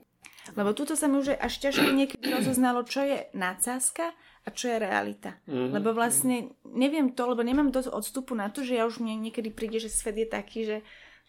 [0.56, 4.78] Lebo tuto sa mi už až ťažko niekedy rozoznalo, čo je nadsázka a čo je
[4.82, 5.38] realita.
[5.46, 5.70] Mm-hmm.
[5.78, 9.54] Lebo vlastne neviem to, lebo nemám dosť odstupu na to, že ja už mne niekedy
[9.54, 10.78] príde, že svet je taký, že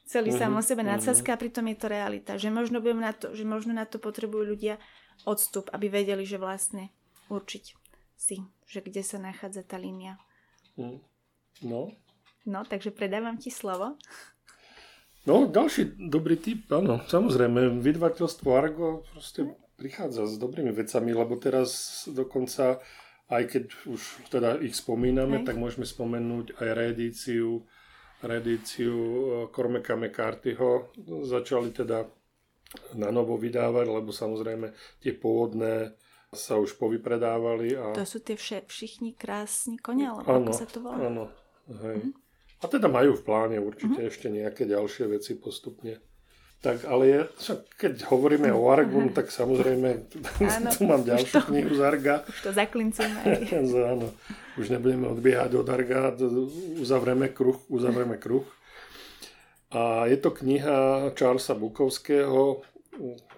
[0.08, 0.52] celý mm-hmm.
[0.52, 2.40] sám o sebe nadsázka a pritom je to realita.
[2.40, 4.80] Že možno, na to, že možno na to potrebujú ľudia
[5.28, 6.88] odstup, aby vedeli, že vlastne
[7.28, 7.64] určiť
[8.16, 10.16] si, že kde sa nachádza tá línia.
[10.80, 10.98] Mm.
[11.62, 11.92] No.
[12.42, 13.94] No, takže predávam ti slovo.
[15.22, 16.98] No, ďalší dobrý typ, áno.
[17.06, 22.78] Samozrejme, vydavateľstvo Argo proste prichádza s dobrými vecami, lebo teraz dokonca
[23.32, 25.46] aj keď už teda ich spomíname, Hej.
[25.48, 27.64] tak môžeme spomenúť aj reedíciu,
[28.20, 28.94] reedíciu
[29.48, 30.92] Cormaca e, McCarthyho.
[31.24, 32.04] Začali teda
[32.92, 35.96] na novo vydávať, lebo samozrejme tie pôvodné
[36.32, 37.76] sa už povypredávali.
[37.76, 37.96] A...
[37.96, 40.96] To sú tie vše, všichni krásni konia, alebo ano, ako sa to volá?
[41.00, 41.24] Áno,
[41.68, 41.98] hej.
[42.04, 42.20] Mm-hmm.
[42.62, 44.12] A teda majú v pláne určite mm-hmm.
[44.12, 46.00] ešte nejaké ďalšie veci postupne.
[46.62, 47.20] Tak ale je,
[47.74, 49.88] keď hovoríme o Argun, tak samozrejme
[50.46, 52.14] áno, tu mám ďalšiu to, knihu z Arga.
[52.22, 53.20] Už to zaklincujeme.
[53.98, 54.06] áno,
[54.54, 56.14] už nebudeme odbiehať od Arga,
[56.78, 58.46] uzavrieme kruh, uzavrieme kruh.
[59.74, 62.62] A je to kniha Charlesa Bukovského,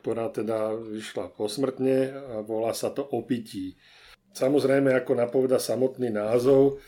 [0.02, 3.80] ktorá teda vyšla posmrtne a volá sa to Opití.
[4.36, 6.82] Samozrejme, ako napoveda samotný názov,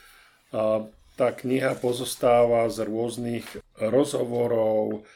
[0.53, 0.85] a
[1.16, 3.46] tá kniha pozostáva z rôznych
[3.81, 5.07] rozhovorov,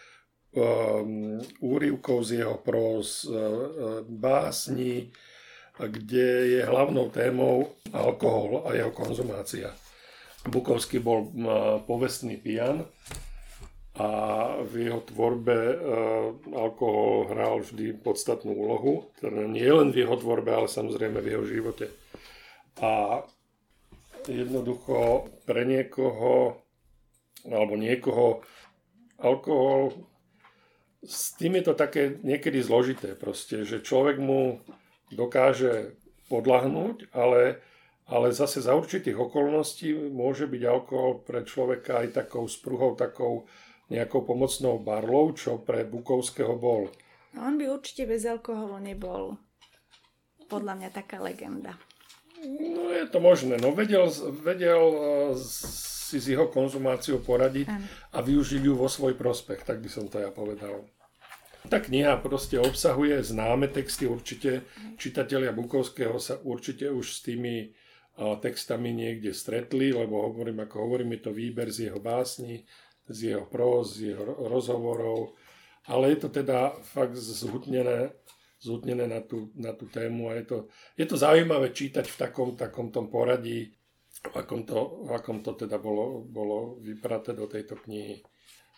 [0.51, 5.15] Um, úrivkov z jeho pros, uh, uh, básni,
[5.79, 9.71] kde je hlavnou témou alkohol a jeho konzumácia.
[10.51, 12.83] Bukovský bol uh, povestný pijan
[13.95, 14.11] a
[14.67, 15.79] v jeho tvorbe
[16.51, 19.07] alkohol hral vždy podstatnú úlohu.
[19.23, 21.95] Teda nie len v jeho tvorbe, ale samozrejme v jeho živote.
[22.83, 23.23] A
[24.27, 26.59] jednoducho pre niekoho
[27.47, 28.43] alebo niekoho
[29.21, 30.10] alkohol
[31.01, 34.61] s tým je to také niekedy zložité proste, že človek mu
[35.09, 35.97] dokáže
[36.29, 37.59] podlahnúť, ale,
[38.07, 43.49] ale zase za určitých okolností môže byť alkohol pre človeka aj takou spruhou, takou
[43.91, 46.87] nejakou pomocnou barlou, čo pre Bukovského bol.
[47.35, 49.35] No, on by určite bez alkoholu nebol
[50.47, 51.75] podľa mňa taká legenda.
[52.43, 53.59] No je to možné.
[53.59, 54.09] No vedel,
[54.43, 54.83] vedel
[56.11, 57.87] si s jeho konzumáciou poradiť ano.
[57.87, 60.91] a využiť ju vo svoj prospech, tak by som to ja povedal.
[61.71, 64.65] Tá kniha proste obsahuje známe texty, určite
[64.99, 67.77] čitatelia Bukovského sa určite už s tými
[68.17, 72.65] textami niekde stretli, lebo hovorím, ako hovorím, je to výber z jeho básni,
[73.09, 75.37] z jeho próz, z jeho rozhovorov,
[75.89, 78.13] ale je to teda fakt zhutnené,
[78.61, 80.59] zhutnené na tú, na tú tému a je to,
[81.01, 83.73] je to zaujímavé čítať v takom, takom tom poradí
[84.21, 88.21] v akom to, v akom to teda bolo, bolo vypraté do tejto knihy.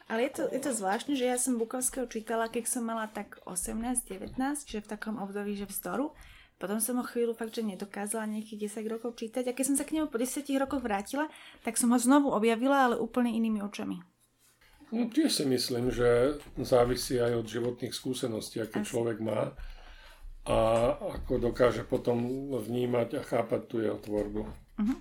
[0.07, 3.41] Ale je to, je to zvláštne, že ja som Bukovského čítala, keď som mala tak
[3.49, 6.13] 18-19, že v takom období, že vzdoru.
[6.61, 9.83] Potom som ho chvíľu fakt, že nedokázala nejakých 10 rokov čítať a keď som sa
[9.83, 11.27] k nemu po 10 rokoch vrátila,
[11.67, 13.99] tak som ho znovu objavila, ale úplne inými očami.
[14.93, 18.93] No, tiež si myslím, že závisí aj od životných skúseností, aké Asi.
[18.93, 19.57] človek má
[20.43, 20.59] a
[21.19, 24.43] ako dokáže potom vnímať a chápať tú jeho tvorbu.
[24.45, 24.99] Uh-huh.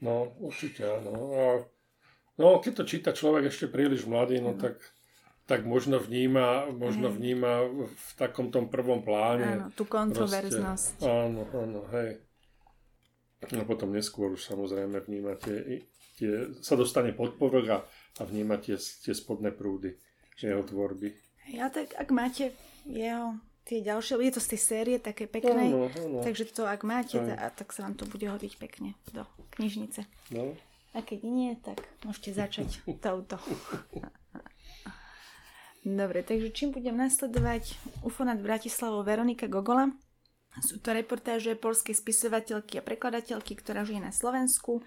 [0.00, 1.12] No, určite áno.
[1.32, 1.44] A,
[2.40, 4.64] no, keď to číta človek ešte príliš mladý, no uh-huh.
[4.64, 4.76] tak
[5.50, 9.66] tak možno vníma, možno vníma v takom tom prvom pláne.
[9.66, 11.02] Áno, tú kontroverznosť.
[11.02, 12.22] Proste, áno, áno, hej.
[13.50, 15.82] No potom neskôr už samozrejme vníma tie,
[16.62, 19.98] sa dostane pod povrch a, a vníma tie, tie spodné prúdy
[20.38, 21.10] jeho tvorby.
[21.50, 22.54] Ja tak, ak máte
[22.86, 23.34] jeho
[23.64, 26.18] tie ďalšie, je to z tej série také pekné, áno, áno.
[26.24, 29.24] takže to ak máte, tá, tak sa vám to bude hodiť pekne do
[29.56, 30.06] knižnice.
[30.34, 30.56] No.
[30.90, 32.68] A keď nie, tak môžete začať
[33.04, 33.38] touto.
[35.80, 37.72] Dobre, takže čím budem nasledovať
[38.04, 39.88] Ufonat Bratislavou Veronika Gogola.
[40.60, 44.84] Sú to reportáže polskej spisovateľky a prekladateľky, ktorá žije na Slovensku.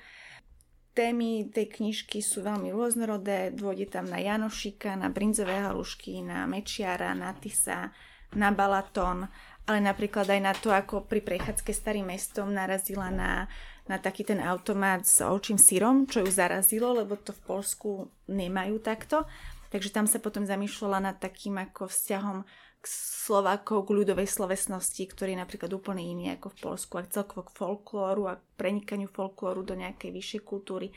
[0.93, 3.49] Témy tej knižky sú veľmi rôznorodé.
[3.55, 7.89] Dôjde tam na Janošika, na brinzové halušky, na Mečiara, na Tisa,
[8.33, 9.29] na Balaton,
[9.63, 13.47] ale napríklad aj na to, ako pri prechádzke starým mestom narazila na,
[13.87, 17.89] na taký ten automat s ovčím sírom, čo ju zarazilo, lebo to v Polsku
[18.27, 19.23] nemajú takto.
[19.71, 22.45] Takže tam sa potom zamýšľala nad takým ako vzťahom
[22.83, 22.85] k
[23.23, 27.55] Slovákov, k ľudovej slovesnosti, ktorý je napríklad úplne iný ako v Polsku a celkovo k
[27.55, 30.91] folklóru a k prenikaniu folklóru do nejakej vyššej kultúry.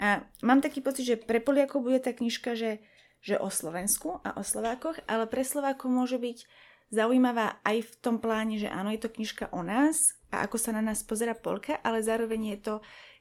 [0.00, 2.80] A mám taký pocit, že pre Poliakov bude tá knižka, že,
[3.20, 6.48] že o Slovensku a o Slovákoch, ale pre Slovákov môže byť
[6.88, 10.72] zaujímavá aj v tom pláne, že áno, je to knižka o nás a ako sa
[10.72, 12.74] na nás pozera Polka, ale zároveň je to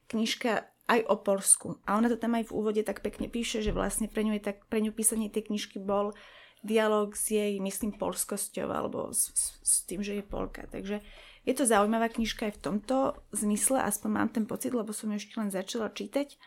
[0.08, 1.84] knižka aj o Polsku.
[1.84, 4.44] A ona to tam aj v úvode tak pekne píše, že vlastne pre ňu, je
[4.44, 6.16] tak, pre ňu písanie tej knižky bol
[6.64, 10.64] dialog s jej, myslím, polskosťou alebo s, s, s tým, že je Polka.
[10.72, 11.04] Takže
[11.44, 12.96] je to zaujímavá knižka aj v tomto
[13.36, 16.40] zmysle, aspoň mám ten pocit, lebo som ju ešte len začala čítať.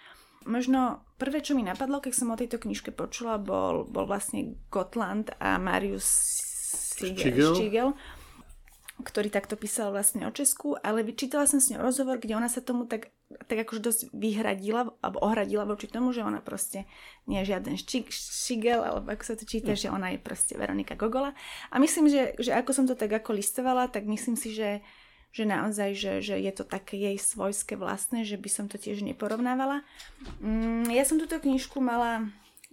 [0.48, 5.36] Možno prvé, čo mi napadlo, keď som o tejto knižke počula, bol, bol vlastne Gotland
[5.36, 6.40] a Marius
[7.56, 7.92] Stigel
[9.02, 12.60] ktorý takto písal vlastne o Česku, ale vyčítala som s ňou rozhovor, kde ona sa
[12.60, 13.10] tomu tak,
[13.48, 16.84] tak akože dosť vyhradila, alebo ohradila voči tomu, že ona proste
[17.24, 19.80] nie je žiaden ščig, šigel, alebo ako sa to číta, mm.
[19.80, 21.32] že ona je proste Veronika Gogola.
[21.72, 24.84] A myslím, že, že ako som to tak ako listovala, tak myslím si, že,
[25.32, 29.00] že naozaj, že, že je to také jej svojské vlastné, že by som to tiež
[29.00, 29.82] neporovnávala.
[30.44, 32.28] Mm, ja som túto knižku mala,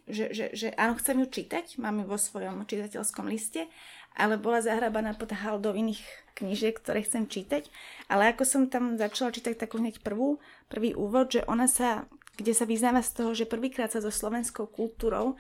[0.08, 3.68] že, že, že áno, chcem ju čítať, mám ju vo svojom čitateľskom liste,
[4.18, 6.02] ale bola zahrabaná pod haldou iných
[6.34, 7.70] knížiek, ktoré chcem čítať.
[8.10, 12.58] Ale ako som tam začala čítať takú hneď prvú, prvý úvod, že ona sa, kde
[12.58, 15.38] sa vyznáva z toho, že prvýkrát sa so slovenskou kultúrou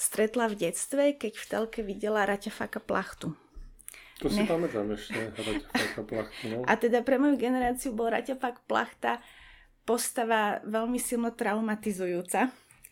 [0.00, 3.36] stretla v detstve, keď v telke videla Raťa Faka Plachtu.
[4.24, 4.48] To si ne.
[4.48, 6.44] pamätám ešte, Raťa Faka Plachtu.
[6.48, 6.64] No.
[6.64, 9.20] A teda pre moju generáciu bol Raťa Fak Plachta
[9.84, 12.48] postava veľmi silno traumatizujúca.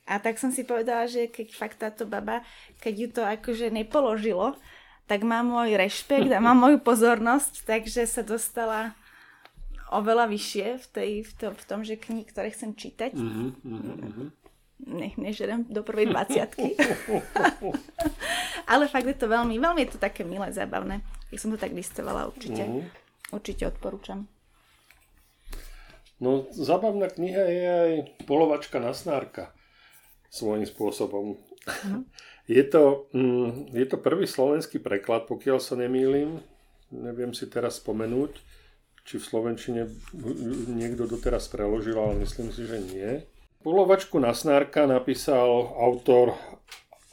[0.07, 2.46] A tak som si povedala, že keď fakt táto baba,
[2.79, 4.55] keď ju to akože nepoložilo,
[5.07, 8.99] tak má môj rešpekt a má moju pozornosť, takže sa dostala
[9.95, 13.14] oveľa vyššie v, tej, v, to, v tom, že knihy, ktoré chcem čítať.
[13.14, 14.29] Uh-huh, uh-huh.
[14.83, 16.53] Nech nežerem do prvej 20
[18.73, 21.01] Ale fakt je to veľmi, veľmi je to také milé, zábavné.
[21.31, 22.83] Keď som to tak listovala, určite, uh-huh.
[23.31, 24.27] určite odporúčam.
[26.19, 27.92] No, zábavná kniha je aj
[28.27, 29.55] polovačka na snárka
[30.35, 31.38] svojím spôsobom.
[31.38, 32.03] Uh-huh.
[32.47, 36.39] Je to, mm, je to prvý slovenský preklad, pokiaľ sa nemýlim.
[36.95, 38.39] Neviem si teraz spomenúť,
[39.03, 39.91] či v Slovenčine
[40.71, 43.27] niekto doteraz preložil, ale myslím si, že nie.
[43.67, 46.39] Polovačku na snárka napísal autor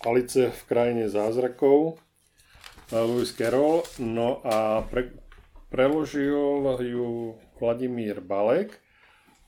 [0.06, 1.98] Alice v krajine zázrakov
[2.94, 5.18] Lewis Carroll, no a pre,
[5.74, 8.78] preložil ju Vladimír Balek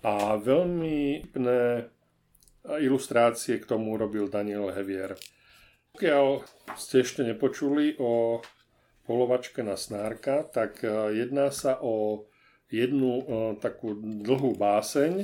[0.02, 1.30] a veľmi
[2.82, 5.14] ilustrácie k tomu urobil Daniel Hevier.
[5.96, 6.44] Pokiaľ
[6.76, 8.44] ste ešte nepočuli o
[9.08, 10.92] polovačke na snárka, tak e,
[11.24, 12.28] jedná sa o
[12.68, 13.24] jednu e,
[13.64, 15.24] takú dlhú báseň,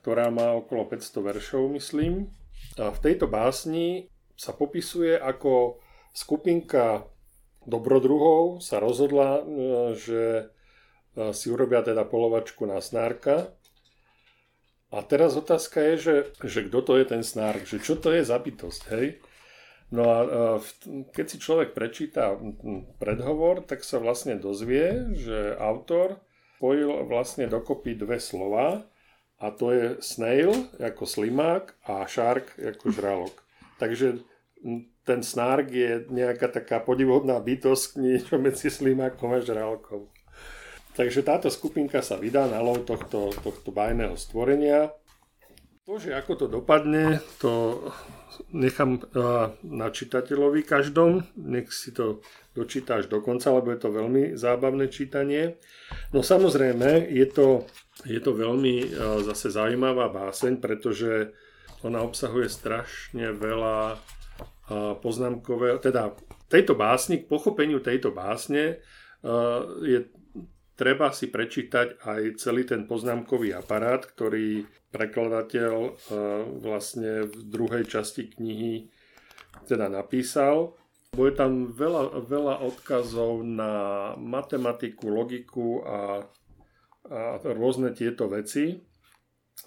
[0.00, 2.32] ktorá má okolo 500 veršov, myslím.
[2.80, 5.76] A v tejto básni sa popisuje, ako
[6.16, 7.04] skupinka
[7.68, 10.22] dobrodruhov sa rozhodla, e, že
[11.36, 13.52] si urobia teda polovačku na snárka.
[14.88, 16.16] A teraz otázka je, že,
[16.48, 19.20] že kto to je ten snárk, že čo to je za bytosť, hej?
[19.92, 20.18] No a
[21.12, 22.32] keď si človek prečíta
[22.96, 26.16] predhovor, tak sa vlastne dozvie, že autor
[26.56, 28.88] spojil vlastne dokopy dve slova
[29.42, 33.34] a to je snail ako slimák a shark ako žralok.
[33.76, 34.22] Takže
[35.02, 40.06] ten snark je nejaká taká podivodná bytosť niečo medzi slimákom a žralkom.
[40.94, 44.94] Takže táto skupinka sa vydá na lov tohto, tohto bajného stvorenia.
[45.82, 47.82] To, že ako to dopadne, to
[48.54, 49.02] nechám
[49.66, 51.26] na čitateľovi každom.
[51.34, 52.22] Nech si to
[52.54, 55.58] dočíta až do konca, lebo je to veľmi zábavné čítanie.
[56.14, 57.66] No samozrejme, je to
[58.06, 58.86] je to veľmi e,
[59.26, 61.34] zase zaujímavá báseň, pretože
[61.82, 63.96] ona obsahuje strašne veľa e,
[65.02, 66.14] poznámkového, teda
[66.46, 68.78] tejto básni, k pochopeniu tejto básne
[69.82, 70.02] je
[70.82, 76.02] treba si prečítať aj celý ten poznámkový aparát, ktorý prekladateľ
[76.58, 78.90] vlastne v druhej časti knihy
[79.70, 80.74] teda napísal.
[81.14, 83.72] Bude tam veľa, veľa odkazov na
[84.18, 86.26] matematiku, logiku a
[87.10, 88.78] a rôzne tieto veci,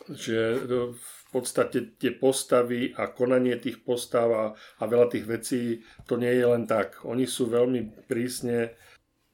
[0.07, 5.61] že v podstate tie postavy a konanie tých postav a, a veľa tých vecí
[6.07, 7.03] to nie je len tak.
[7.03, 8.75] Oni sú veľmi prísne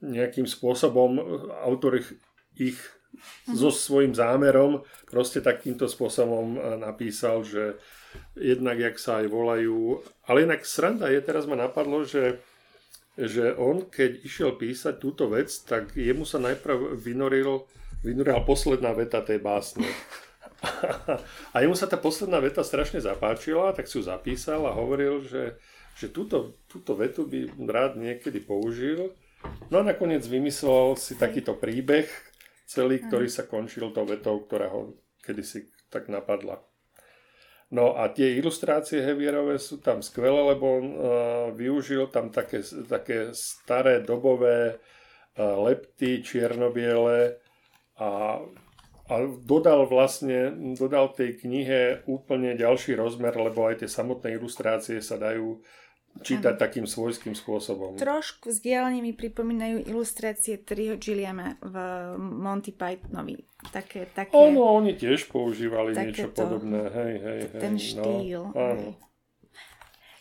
[0.02, 1.16] nejakým spôsobom,
[1.62, 2.02] autor
[2.58, 2.78] ich,
[3.48, 3.54] mhm.
[3.54, 7.78] so svojím zámerom proste takýmto spôsobom e, napísal, že
[8.36, 12.42] jednak, jak sa aj volajú, ale inak sranda je, teraz ma napadlo, že
[13.12, 17.68] že on, keď išiel písať túto vec, tak jemu sa najprv vynoril
[18.02, 19.86] vynurala posledná veta tej básne.
[21.54, 25.58] A jemu sa tá posledná veta strašne zapáčila, tak si ju zapísal a hovoril, že,
[25.98, 29.10] že túto, túto vetu by rád niekedy použil.
[29.72, 32.06] No a nakoniec vymyslel si takýto príbeh
[32.68, 36.60] celý, ktorý sa končil tou vetou, ktorá ho kedysi tak napadla.
[37.72, 40.96] No a tie ilustrácie Hevierové sú tam skvelé, lebo on uh,
[41.56, 47.40] využil tam také, také staré dobové uh, lepty čiernobiele,
[48.02, 48.40] a,
[49.08, 55.20] a dodal vlastne, dodal tej knihe úplne ďalší rozmer, lebo aj tie samotné ilustrácie sa
[55.20, 55.60] dajú
[56.20, 56.60] čítať ano.
[56.60, 57.96] takým svojským spôsobom.
[57.96, 61.74] Trošku vzdialene mi pripomínajú ilustrácie Triho Gilliama v
[62.20, 63.40] Monty Pythonovi.
[63.72, 66.90] Také, také, ono, oni tiež používali niečo to, podobné.
[66.92, 67.60] Hej, hej, hej.
[67.62, 68.42] Ten štýl.
[68.52, 68.88] No, áno.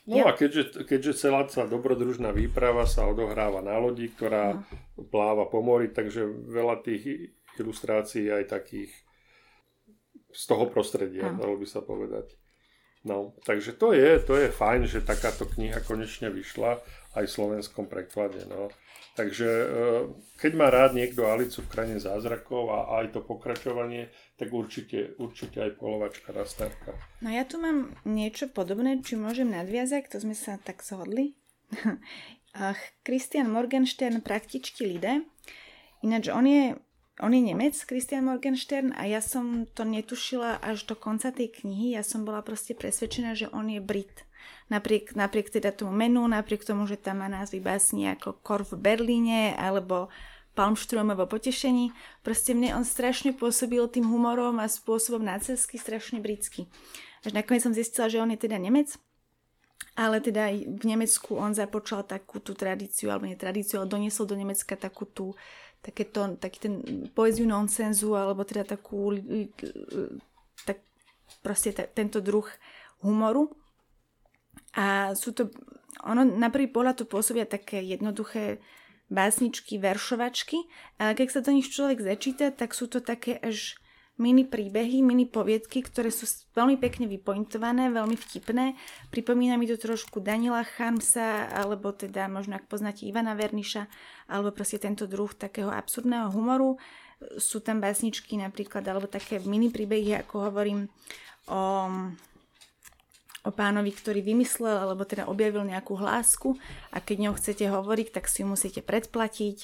[0.10, 0.24] No ja.
[0.28, 4.66] a keďže, keďže celá tá dobrodružná výprava sa odohráva na lodi, ktorá no.
[5.14, 8.92] pláva po mori, takže veľa tých ilustrácií aj takých
[10.32, 11.38] z toho prostredia, hm.
[11.38, 12.41] dalo by sa povedať.
[13.02, 16.78] No, takže to je, to je fajn, že takáto kniha konečne vyšla
[17.18, 18.46] aj v slovenskom preklade.
[18.46, 18.70] No.
[19.18, 19.68] Takže e,
[20.38, 25.60] keď má rád niekto Alicu v krajine zázrakov a aj to pokračovanie, tak určite, určite
[25.66, 26.96] aj polovačka rastárka.
[27.20, 31.36] No ja tu mám niečo podobné, či môžem nadviazať, to sme sa tak zhodli.
[33.08, 35.26] Christian Morgenstern Praktičky Lide.
[36.06, 36.78] Ináč on je
[37.20, 42.00] on je Nemec, Christian Morgenstern, a ja som to netušila až do konca tej knihy.
[42.00, 44.24] Ja som bola proste presvedčená, že on je Brit.
[44.72, 48.80] Napriek, napriek teda tomu menu, napriek tomu, že tam má názvy básni ako Kor v
[48.80, 50.08] Berlíne alebo
[50.56, 51.92] Palmštromovo potešení.
[52.24, 56.72] Proste mne on strašne pôsobil tým humorom a spôsobom nácelsky strašne britský.
[57.28, 58.96] Až nakoniec som zistila, že on je teda Nemec.
[59.92, 64.40] Ale teda v Nemecku on započal takú tú tradíciu, alebo nie tradíciu, ale doniesol do
[64.40, 65.36] Nemecka takú tú
[65.82, 66.74] takéto, taký ten
[67.12, 69.18] poéziu nonsenzu, alebo teda takú,
[70.66, 70.86] tak
[71.42, 72.46] proste t- tento druh
[73.02, 73.50] humoru.
[74.78, 75.50] A sú to,
[76.06, 78.62] ono na prvý pohľad to pôsobia také jednoduché
[79.12, 80.56] básničky, veršovačky,
[80.96, 83.76] ale keď sa do nich človek začíta, tak sú to také až
[84.22, 88.78] mini príbehy, mini poviedky, ktoré sú veľmi pekne vypointované, veľmi vtipné.
[89.10, 93.90] Pripomína mi to trošku Daniela Charmsa, alebo teda možno ak poznáte Ivana Verniša,
[94.32, 96.80] alebo proste tento druh takého absurdného humoru.
[97.38, 100.88] Sú tam básničky napríklad, alebo také mini príbehy, ako hovorím
[101.52, 101.92] o
[103.42, 106.54] o pánovi, ktorý vymyslel alebo teda objavil nejakú hlásku
[106.94, 109.58] a keď ňou chcete hovoriť, tak si ju musíte predplatiť.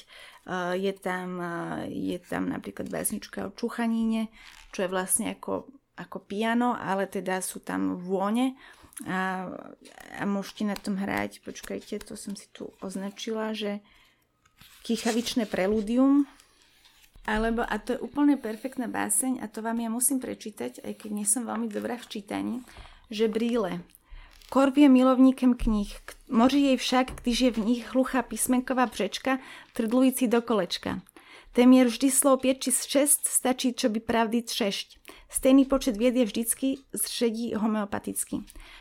[0.48, 4.34] Eh, je tam, eh, je tam napríklad básnička o čuchaníne,
[4.74, 8.58] čo je vlastne ako, ako piano, ale teda sú tam vône
[9.06, 9.46] a,
[10.18, 13.78] a môžete na tom hrať, počkajte, to som si tu označila, že
[14.82, 16.26] kýchavičné preludium,
[17.28, 21.10] alebo, a to je úplne perfektná báseň a to vám ja musím prečítať, aj keď
[21.12, 22.64] nie som veľmi dobrá v čítaní
[23.10, 23.80] že brýle.
[24.48, 29.38] Korv je milovníkem knih, moří jej však, když je v nich hluchá písmenková břečka,
[29.72, 31.00] trdlující do kolečka.
[31.52, 34.98] Téměř vždy slov 5 či 6 stačí, čo by pravdy třešť.
[35.30, 38.36] Stejný počet vied je vždycky zředí homeopaticky.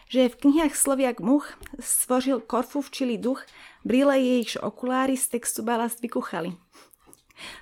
[0.09, 3.45] Že v knihách sloviak much, stvořil korfu včili duch,
[3.85, 6.53] brýle jejichž okuláry z textu balast vykuchali.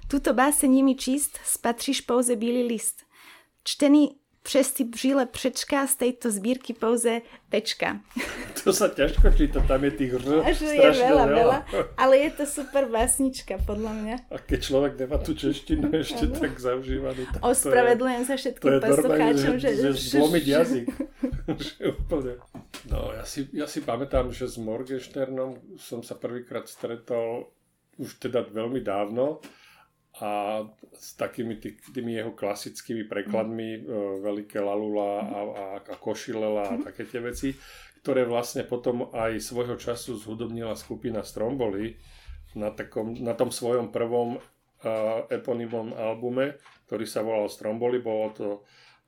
[0.08, 3.03] Tuto báseň nimi číst, spatříš pouze bílý list.
[3.64, 4.16] čtený
[4.46, 8.00] všetci žile přečka z tejto zbírky pouze tečka.
[8.66, 11.58] To sa ťažko číta, tam je tých r Až je veľa, veľa,
[12.02, 14.16] ale je to super básnička, podľa mňa.
[14.34, 16.41] A keď človek nemá tú češtinu ešte ano.
[16.41, 19.70] tak zaužívaný, tak Ospravedlňujem sa všetkým poslucháčom, že...
[19.86, 20.88] že, zlomiť jazyk.
[21.93, 22.41] úplne.
[22.89, 27.54] No, ja si, ja si pamätám, že s Morgensternom som sa prvýkrát stretol
[28.02, 29.46] už teda veľmi dávno
[30.24, 30.63] a
[30.95, 34.24] s takými tý, tými jeho klasickými prekladmi mm.
[34.24, 36.84] Veľké Lalula a, a, a Košilela a mm.
[36.88, 37.51] také tie veci,
[37.99, 41.99] ktoré vlastne potom aj svojho času zhudobnila skupina Stromboli
[42.55, 46.55] na, takom, na tom svojom prvom uh, eponymom albume,
[46.88, 48.47] ktorý sa volal Stromboli, bolo to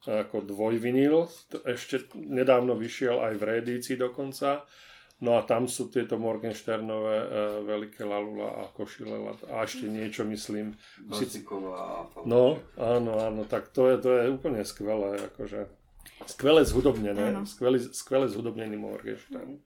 [0.05, 1.25] ako dvojvinyl,
[1.65, 4.63] ešte nedávno vyšiel aj v reedícii dokonca
[5.17, 7.27] No a tam sú tieto Morgensternové e,
[7.65, 9.17] Veľké Lalula a Košile
[9.49, 10.77] a ešte niečo myslím.
[11.09, 15.65] Basiková No, áno, áno, tak to je, to je úplne skvelé, akože
[16.29, 19.57] skvelé zhudobnené, skvelé, skvelé zhudobnený Morgenstern.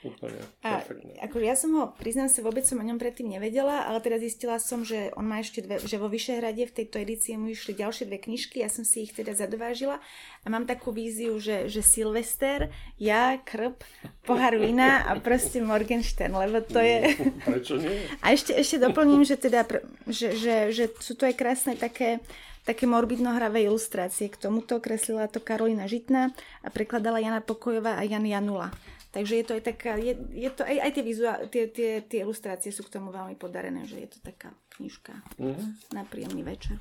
[0.00, 0.80] Úplne a,
[1.28, 4.56] Ako ja som ho, priznám sa, vôbec som o ňom predtým nevedela, ale teda zistila
[4.56, 8.08] som, že on má ešte dve, že vo Vyšehrade v tejto edícii mu išli ďalšie
[8.08, 10.00] dve knižky, ja som si ich teda zadovážila
[10.40, 13.84] a mám takú víziu, že, že Silvester, ja, krp,
[14.24, 17.20] pohár vína a proste Morgenstern, lebo to je...
[17.44, 18.08] Prečo nie?
[18.24, 19.68] A ešte, ešte doplním, že teda,
[20.08, 22.24] že, že, že sú to aj krásne také
[22.60, 24.28] také morbidno-hravé ilustrácie.
[24.28, 26.30] K tomuto kreslila to Karolina Žitná
[26.60, 28.68] a prekladala Jana Pokojová a Jan Janula.
[29.10, 32.22] Takže je to aj taká, je, je to aj, aj tie, vizuál, tie, tie, tie
[32.22, 35.98] ilustrácie sú k tomu veľmi podarené, že je to taká knižka mm-hmm.
[35.98, 36.78] na príjemný večer.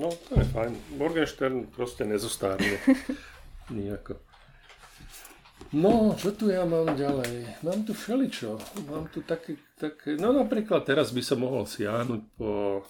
[0.00, 0.72] No, to je fajn.
[0.96, 2.80] Morgenstern proste nezostárne.
[3.74, 4.16] Nijako.
[5.74, 7.60] No, čo tu ja mám ďalej?
[7.60, 8.56] Mám tu všeličo.
[8.88, 10.16] Mám tu také, také...
[10.16, 12.82] No napríklad teraz by som mohol siahnuť po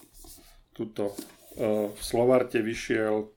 [0.77, 1.11] túto...
[1.59, 3.35] Uh, v Slovarte vyšiel,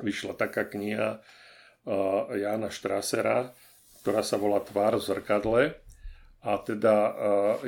[0.00, 3.52] vyšla taká kniha uh, Jana Štrasera,
[4.00, 5.62] ktorá sa volá Tvár v zrkadle.
[6.40, 7.12] A teda uh,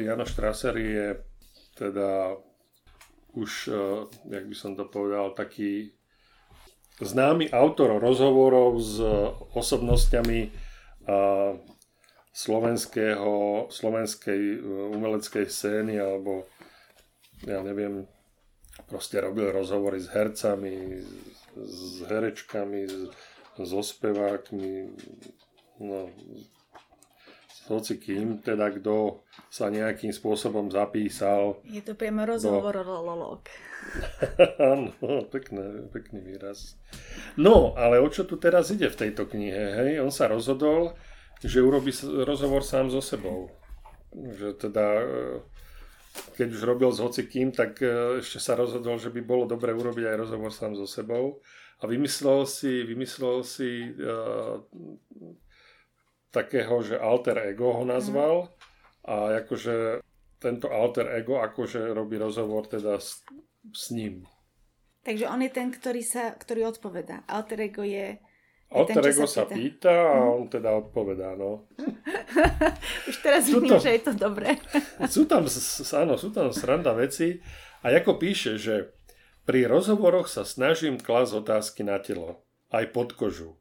[0.01, 1.21] Jana Strasser je
[1.77, 2.41] teda
[3.37, 5.93] už, uh, jak by som to povedal, taký
[7.01, 8.97] známy autor rozhovorov s
[9.53, 10.41] osobnosťami
[11.09, 11.57] uh,
[12.33, 14.65] slovenského, slovenskej
[14.97, 16.49] umeleckej scény alebo
[17.45, 18.09] ja neviem,
[18.89, 21.03] proste robil rozhovory s hercami,
[21.59, 22.89] s herečkami,
[23.61, 24.89] so spevákmi,
[25.83, 26.07] no,
[27.71, 31.63] hoci kým, teda kto sa nejakým spôsobom zapísal.
[31.63, 32.91] Je to priamo rozhovor do...
[32.91, 33.47] lolok.
[34.59, 34.91] Áno,
[35.35, 36.75] pekný, pekný výraz.
[37.39, 39.63] No, ale o čo tu teraz ide v tejto knihe?
[39.79, 39.91] Hej?
[40.03, 40.99] On sa rozhodol,
[41.43, 41.95] že urobí
[42.27, 43.51] rozhovor sám so sebou.
[44.13, 45.19] Že teda, e,
[46.35, 50.05] keď už robil s hocikým, tak e, ešte sa rozhodol, že by bolo dobre urobiť
[50.11, 51.39] aj rozhovor sám so sebou.
[51.83, 54.55] A vymyslel si, vymyslel si uh,
[56.33, 58.49] takého, že alter ego ho nazval
[59.05, 60.01] a akože
[60.43, 63.23] tento alter ego akože robí rozhovor teda s,
[63.71, 64.27] s ním.
[65.07, 67.23] Takže on je ten, ktorý, sa, ktorý odpovedá.
[67.31, 68.19] Alter ego je...
[68.19, 69.55] je alter ten, ego sa pýta.
[69.55, 70.27] pýta a mhm.
[70.31, 71.71] on teda odpovedá, no.
[73.11, 74.59] Už teraz vidím, že je to dobré.
[75.15, 75.47] sú tam,
[75.99, 77.39] áno, sú tam sranda veci
[77.83, 78.95] a ako píše, že
[79.43, 83.59] pri rozhovoroch sa snažím klas otázky na telo, aj pod kožu.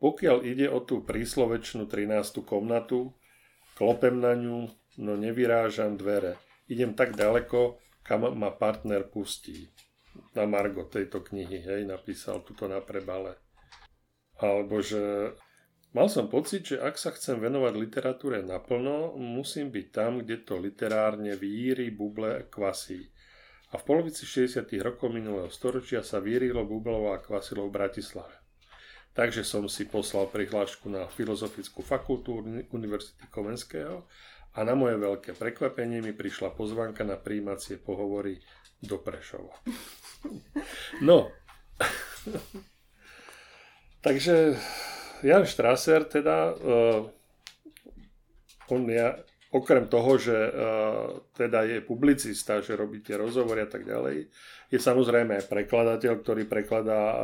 [0.00, 2.40] Pokiaľ ide o tú príslovečnú 13.
[2.40, 3.12] komnatu,
[3.76, 6.40] klopem na ňu, no nevyrážam dvere.
[6.72, 9.68] Idem tak ďaleko, kam ma partner pustí.
[10.32, 13.36] Na Margo tejto knihy, hej, napísal tuto na prebale.
[14.40, 15.36] Alebo že
[15.92, 20.56] mal som pocit, že ak sa chcem venovať literatúre naplno, musím byť tam, kde to
[20.56, 23.04] literárne víri, buble, kvasí.
[23.70, 24.64] A v polovici 60.
[24.80, 28.39] rokov minulého storočia sa vírilo, bublilo a kvasilo v Bratislave.
[29.20, 32.40] Takže som si poslal prihlášku na Filozofickú fakultu
[32.72, 34.08] Univerzity Komenského
[34.56, 38.40] a na moje veľké prekvapenie mi prišla pozvanka na príjmacie pohovory
[38.80, 39.52] do Prešova.
[41.04, 41.28] No,
[44.08, 44.56] takže
[45.20, 47.04] Jan Strasser teda, uh,
[48.72, 50.52] on ja, okrem toho, že uh,
[51.34, 54.30] teda je publicista, že robí tie rozhovory a tak ďalej,
[54.70, 57.18] je samozrejme aj prekladateľ, ktorý prekladá uh,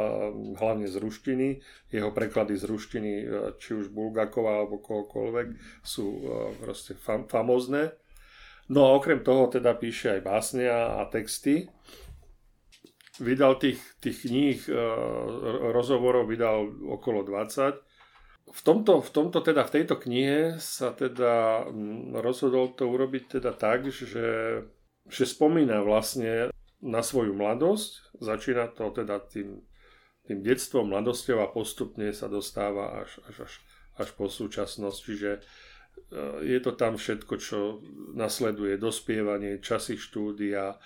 [0.59, 1.49] hlavne z ruštiny.
[1.95, 5.49] Jeho preklady z ruštiny, uh, či už Bulgakova alebo kohokoľvek,
[5.87, 6.07] sú
[6.59, 7.95] proste fam- famózne.
[8.67, 11.71] No a okrem toho teda píše aj básne a texty.
[13.23, 14.75] Vydal tých, tých kníh, uh,
[15.71, 17.86] rozhovorov vydal okolo 20
[18.47, 23.53] v tomto, v tomto teda, v tejto knihe sa teda mm, rozhodol to urobiť teda
[23.55, 24.63] tak, že,
[25.07, 29.67] že spomína vlastne na svoju mladosť, začína to teda tým
[30.27, 33.53] tým detstvom, mladosťou a postupne sa dostáva až, až, až,
[33.97, 34.99] až po súčasnosť.
[34.99, 35.41] Čiže e,
[36.43, 37.79] je to tam všetko, čo
[38.19, 40.77] nasleduje dospievanie, časy štúdia,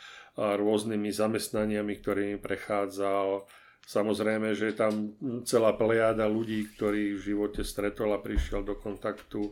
[0.41, 3.51] a rôznymi zamestnaniami, ktorými prechádzal.
[3.91, 9.51] Samozrejme, že je tam celá plejada ľudí, ktorí v živote stretol a prišiel do kontaktu.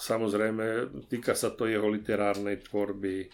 [0.00, 3.28] Samozrejme, týka sa to jeho literárnej tvorby,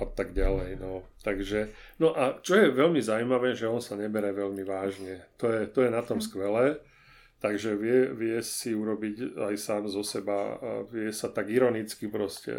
[0.00, 0.80] a tak ďalej.
[0.80, 1.06] No.
[1.22, 1.68] Takže,
[2.00, 5.22] no a čo je veľmi zaujímavé, že on sa nebere veľmi vážne.
[5.38, 6.26] To je, to je na tom hm.
[6.26, 6.66] skvelé.
[7.42, 10.62] Takže vie, vie si urobiť aj sám zo seba,
[10.94, 12.54] vie sa tak ironicky proste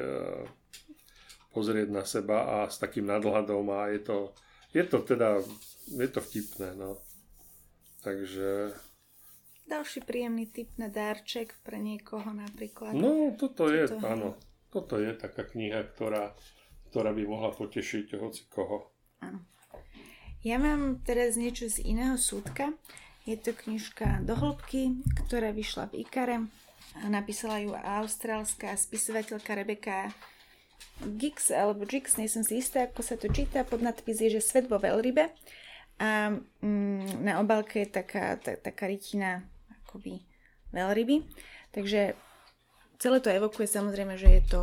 [1.55, 4.17] pozrieť na seba a s takým nadhľadom a je to,
[4.76, 5.39] je to teda,
[5.88, 6.99] je to vtipné, no.
[8.03, 8.75] Takže...
[9.63, 12.91] Další príjemný typ na dárček pre niekoho napríklad.
[12.91, 14.03] No, toto je, toto...
[14.03, 14.29] áno.
[14.73, 16.34] Toto je taká kniha, ktorá
[16.93, 18.93] ktorá by mohla potešiť hoci koho.
[19.25, 19.41] Áno.
[20.45, 22.77] Ja mám teraz niečo z iného súdka.
[23.25, 26.38] Je to knižka Do hĺbky, ktorá vyšla v Ikare.
[27.09, 30.13] Napísala ju austrálska spisovateľka Rebeka
[31.17, 33.65] Gix, alebo Gix, nie som si istá, ako sa to číta.
[33.65, 35.34] Pod nadpis je, že Svet vo veľrybe.
[36.02, 39.46] A mm, na obálke je taká, tá, taká rytina
[39.86, 40.26] akoby
[40.74, 41.26] veľryby.
[41.74, 42.18] Takže
[42.98, 44.62] celé to evokuje samozrejme, že je to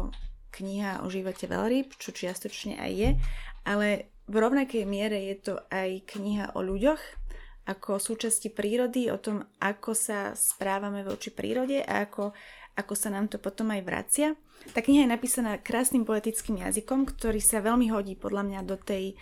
[0.50, 3.10] kniha o živote veľryb, čo čiastočne aj je,
[3.62, 6.98] ale v rovnakej miere je to aj kniha o ľuďoch,
[7.70, 12.34] ako súčasti prírody, o tom, ako sa správame voči prírode a ako,
[12.74, 14.28] ako sa nám to potom aj vracia.
[14.74, 19.14] Tá kniha je napísaná krásnym poetickým jazykom, ktorý sa veľmi hodí podľa mňa do tej,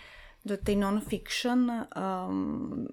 [0.45, 2.87] do tej non-fiction, um,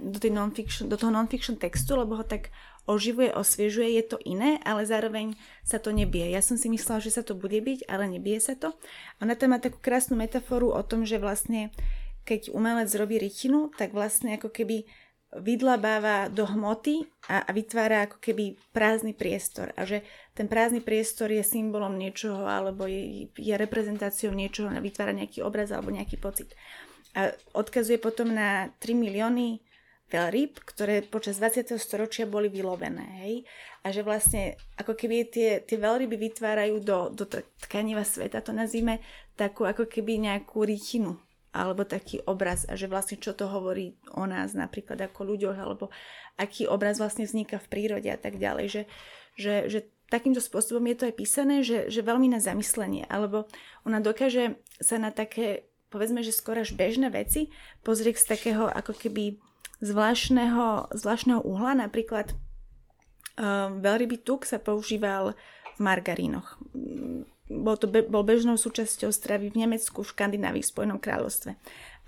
[0.00, 2.48] do, tej non-fiction, do toho non-fiction textu, lebo ho tak
[2.88, 6.32] oživuje, osviežuje, je to iné, ale zároveň sa to nebije.
[6.32, 8.72] Ja som si myslela, že sa to bude byť, ale nebije sa to.
[9.20, 11.68] Ona tam má takú krásnu metaforu o tom, že vlastne
[12.24, 14.88] keď umelec robí rytinu, tak vlastne ako keby
[15.28, 20.00] vydlabáva do hmoty a, vytvára ako keby prázdny priestor a že
[20.32, 25.92] ten prázdny priestor je symbolom niečoho alebo je, je reprezentáciou niečoho, vytvára nejaký obraz alebo
[25.92, 26.56] nejaký pocit.
[27.12, 29.60] A odkazuje potom na 3 milióny
[30.08, 31.76] veľryb, ktoré počas 20.
[31.76, 33.04] storočia boli vylovené.
[33.24, 33.34] Hej?
[33.84, 37.28] A že vlastne ako keby tie, tie veľryby vytvárajú do, do
[37.68, 39.04] tkaniva sveta, to nazvime
[39.36, 41.20] takú ako keby nejakú rytinu
[41.52, 45.88] alebo taký obraz a že vlastne čo to hovorí o nás napríklad ako ľuďoch alebo
[46.36, 48.66] aký obraz vlastne vzniká v prírode a tak ďalej.
[48.68, 48.82] Že,
[49.38, 49.78] že, že
[50.12, 53.48] takýmto spôsobom je to aj písané, že, že veľmi na zamyslenie alebo
[53.88, 57.48] ona dokáže sa na také povedzme, že skoro až bežné veci
[57.80, 59.40] pozrieť z takého ako keby
[59.80, 61.88] zvláštneho, zvláštneho uhla.
[61.88, 62.36] Napríklad
[63.40, 65.32] um, veľrybý tuk sa používal
[65.76, 66.60] v margarínoch.
[67.48, 71.56] Bol to be, bol bežnou súčasťou stravy v Nemecku, v Škandinávii, v Spojenom kráľovstve.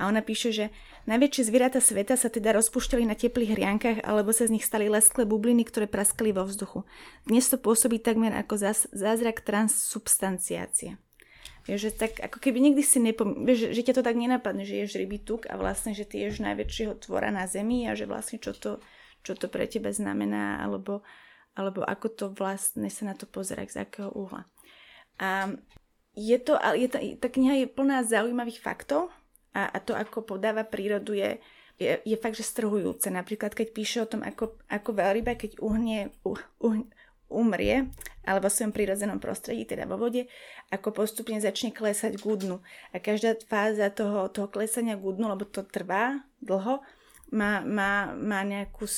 [0.00, 0.64] A ona píše, že
[1.04, 5.28] najväčšie zvieratá sveta sa teda rozpúšťali na teplých hriankách alebo sa z nich stali lesklé
[5.28, 6.88] bubliny, ktoré praskali vo vzduchu.
[7.28, 10.96] Dnes to pôsobí takmer ako zás, zázrak transsubstanciácie.
[11.68, 13.44] Že tak ako keby nikdy si nepom...
[13.44, 16.40] Vieš, že ťa to tak nenapadne, že ješ ryby tuk a vlastne, že ty ješ
[16.40, 18.80] najväčšieho tvora na zemi a že vlastne čo to,
[19.20, 21.04] čo to pre teba znamená alebo,
[21.52, 24.48] alebo ako to vlastne sa na to pozerať, z akého uhla.
[25.20, 25.52] A
[26.16, 29.12] je to, je tá, tá kniha je plná zaujímavých faktov
[29.52, 31.38] a, a to, ako podáva prírodu, je,
[31.78, 33.12] je, je fakt, že strhujúce.
[33.12, 36.82] Napríklad, keď píše o tom, ako, ako veľryba, keď uhnie, uh, uh,
[37.30, 37.86] umrie,
[38.26, 40.26] alebo v svojom prírodzenom prostredí, teda vo vode,
[40.74, 42.58] ako postupne začne klesať k dnu.
[42.90, 46.82] A každá fáza toho, toho klesania k dnu, lebo to trvá dlho,
[47.30, 48.90] má, má, má nejakú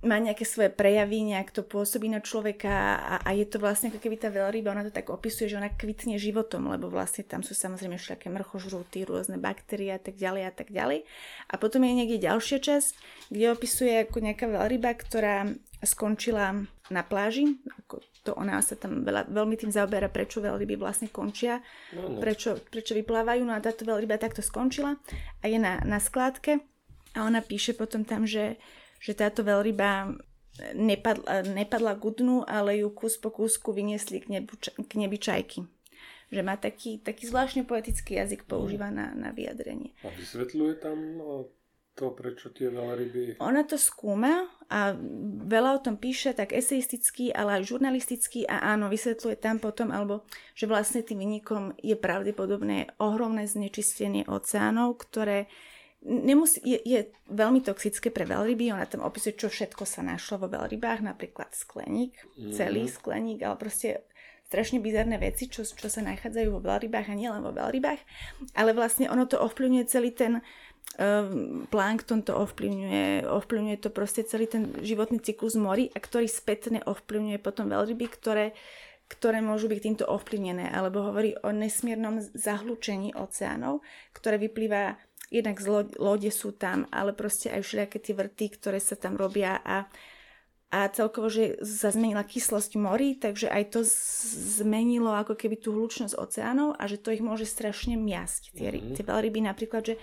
[0.00, 4.00] má nejaké svoje prejavy, nejak to pôsobí na človeka a, a je to vlastne ako
[4.00, 7.52] keby tá veľryba, ona to tak opisuje, že ona kvitne životom, lebo vlastne tam sú
[7.52, 11.04] samozrejme všaké mrchožrúty, rôzne baktérie a tak ďalej a tak ďalej.
[11.52, 12.90] A potom je niekde ďalšia časť,
[13.28, 15.52] kde opisuje ako nejaká veľryba, ktorá
[15.84, 21.08] skončila na pláži, ako to ona sa tam veľa, veľmi tým zaoberá, prečo veľryby vlastne
[21.08, 21.60] končia,
[21.92, 22.20] no, no.
[22.20, 24.96] Prečo, prečo vyplávajú, no a táto veľryba takto skončila
[25.40, 26.60] a je na, na skládke
[27.16, 28.60] a ona píše potom tam, že
[29.00, 30.12] že táto veľryba
[30.76, 35.64] nepadla, nepadla k dnu, ale ju kus po kúsku vyniesli k, nebu, k nebi čajky.
[36.30, 39.96] Že má taký, taký zvláštne poetický jazyk používa na, na vyjadrenie.
[40.06, 40.98] A vysvetľuje tam
[41.98, 43.42] to, prečo tie veľryby...
[43.42, 44.94] Ona to skúma a
[45.44, 50.22] veľa o tom píše, tak eseisticky, ale aj žurnalisticky a áno, vysvetľuje tam potom, alebo
[50.54, 55.50] že vlastne tým vynikom je pravdepodobné ohromné znečistenie oceánov, ktoré
[56.04, 60.48] nemusí, je, je veľmi toxické pre veľryby, ona tam opisuje, čo všetko sa našlo vo
[60.48, 62.52] veľrybách, napríklad skleník, mm.
[62.56, 64.04] celý skleník, ale proste
[64.50, 68.00] strašne bizarné veci, čo, čo sa nachádzajú vo veľrybách a nielen vo veľrybách,
[68.58, 70.42] ale vlastne ono to ovplyvňuje celý ten,
[71.70, 77.38] plankton to ovplyvňuje, ovplyvňuje to proste celý ten životný cyklus mori a ktorý spätne ovplyvňuje
[77.38, 78.52] potom veľryby, ktoré,
[79.06, 84.98] ktoré môžu byť týmto ovplyvnené, alebo hovorí o nesmiernom zahlučení oceánov, ktoré vyplýva
[85.30, 85.66] jednak z
[85.96, 89.86] lode sú tam, ale proste aj všelijaké tie vrty, ktoré sa tam robia a
[90.70, 93.80] a celkovo, že sa zmenila kyslosť morí, takže aj to
[94.62, 98.54] zmenilo ako keby tú hlučnosť oceánov a že to ich môže strašne miasť.
[98.54, 98.94] Tie, mm-hmm.
[98.94, 99.94] tie veľryby napríklad, že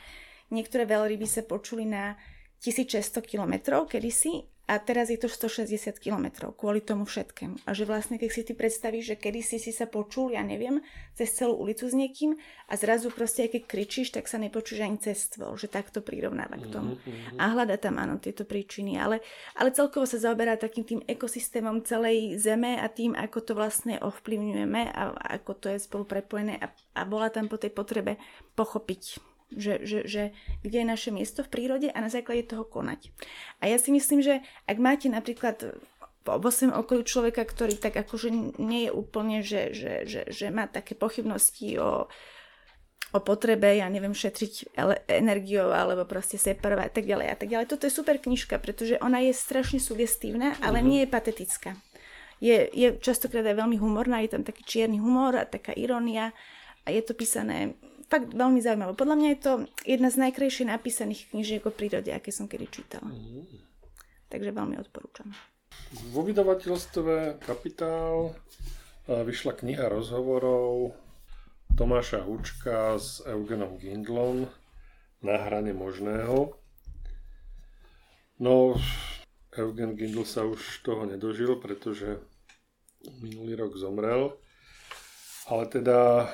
[0.51, 2.19] niektoré veľryby sa počuli na
[2.59, 7.63] 1600 kilometrov kedysi a teraz je to 160 km kvôli tomu všetkému.
[7.63, 10.83] A že vlastne, keď si ty predstavíš, že kedy si si sa počul, ja neviem,
[11.15, 12.35] cez celú ulicu s niekým
[12.67, 16.67] a zrazu proste, keď kričíš, tak sa nepočuješ ani cez tvor, že takto prirovnáva k
[16.67, 16.99] tomu.
[16.99, 17.39] Mm-hmm.
[17.39, 19.23] A hľada tam áno tieto príčiny, ale,
[19.55, 24.83] ale celkovo sa zaoberá takým tým ekosystémom celej Zeme a tým, ako to vlastne ovplyvňujeme
[24.91, 28.19] a ako to je spolu prepojené a, a bola tam po tej potrebe
[28.59, 30.23] pochopiť že, že, že
[30.63, 33.11] kde je naše miesto v prírode a na základe toho konať.
[33.63, 35.79] A ja si myslím, že ak máte napríklad
[36.27, 40.67] vo svojom okolí človeka, ktorý tak akože nie je úplne, že, že, že, že má
[40.67, 42.11] také pochybnosti o,
[43.15, 44.75] o potrebe, ja neviem, šetriť
[45.07, 47.71] energiou alebo proste separovať a tak ďalej a tak ďalej.
[47.71, 50.91] Toto je super knižka, pretože ona je strašne sugestívna, ale mm-hmm.
[50.91, 51.71] nie je patetická.
[52.43, 56.35] Je, je častokrát aj veľmi humorná, je tam taký čierny humor a taká irónia
[56.85, 57.73] a je to písané
[58.07, 58.91] fakt veľmi zaujímavé.
[58.95, 59.51] Podľa mňa je to
[59.83, 63.07] jedna z najkrajšie napísaných knižiek o prírode, aké som kedy čítala.
[63.07, 63.45] Mm.
[64.27, 65.31] Takže veľmi odporúčam.
[66.11, 68.35] Vo vydavateľstve Kapitál
[69.07, 70.91] vyšla kniha rozhovorov
[71.79, 74.51] Tomáša Hučka s Eugenom Gindlom
[75.23, 76.57] na hrane možného.
[78.37, 78.75] No,
[79.55, 82.21] Eugen Gindl sa už toho nedožil, pretože
[83.23, 84.35] minulý rok zomrel.
[85.47, 86.27] Ale teda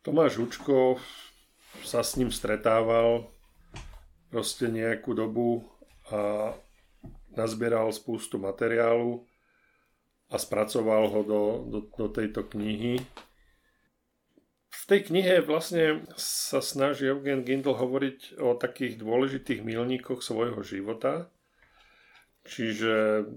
[0.00, 0.96] Tomáš Hučko
[1.84, 3.28] sa s ním stretával
[4.32, 5.68] proste nejakú dobu
[6.08, 6.52] a
[7.36, 9.28] nazbieral spústu materiálu
[10.32, 13.04] a spracoval ho do, do, do tejto knihy.
[14.70, 21.28] V tej knihe vlastne sa snaží Eugen Gindl hovoriť o takých dôležitých milníkoch svojho života.
[22.48, 23.28] Čiže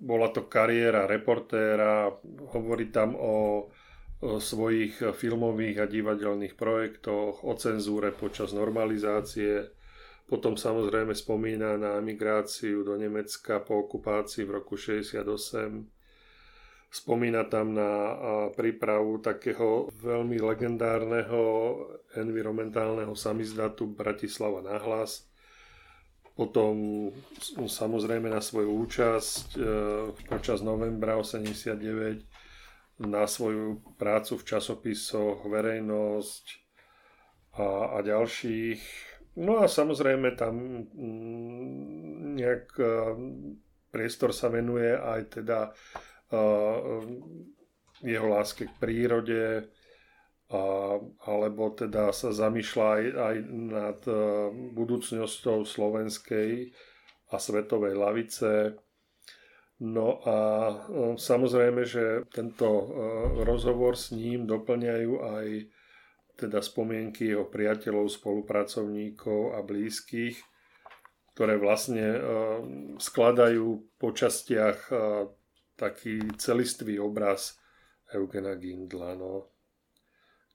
[0.00, 2.08] bola to kariéra reportéra,
[2.56, 3.68] hovorí tam o
[4.20, 9.72] svojich filmových a divadelných projektoch, o cenzúre počas normalizácie.
[10.28, 15.24] Potom samozrejme spomína na emigráciu do Nemecka po okupácii v roku 68.
[16.90, 17.90] Spomína tam na
[18.54, 21.42] prípravu takého veľmi legendárneho
[22.18, 25.26] environmentálneho samizdatu Bratislava na hlas.
[26.34, 27.08] Potom
[27.66, 29.60] samozrejme na svoju účasť e,
[30.24, 32.29] počas novembra 89
[33.00, 36.44] na svoju prácu v časopisoch, verejnosť
[37.56, 38.82] a, a ďalších.
[39.40, 42.92] No a samozrejme tam mm, nejak e,
[43.90, 45.74] priestor sa venuje aj teda
[46.30, 47.02] uh,
[48.00, 49.66] jeho láske k prírode,
[50.50, 50.62] a,
[51.26, 56.70] alebo teda sa zamýšľa aj, aj nad uh, budúcnosťou slovenskej
[57.30, 58.78] a svetovej lavice
[59.80, 60.36] No a
[60.68, 60.76] e,
[61.16, 62.86] samozrejme, že tento e,
[63.48, 65.46] rozhovor s ním doplňajú aj
[66.36, 70.36] teda spomienky jeho priateľov, spolupracovníkov a blízkych,
[71.32, 72.20] ktoré vlastne e,
[73.00, 74.92] skladajú po častiach
[75.80, 77.56] taký celistvý obraz
[78.12, 79.48] Eugena Gindla, no,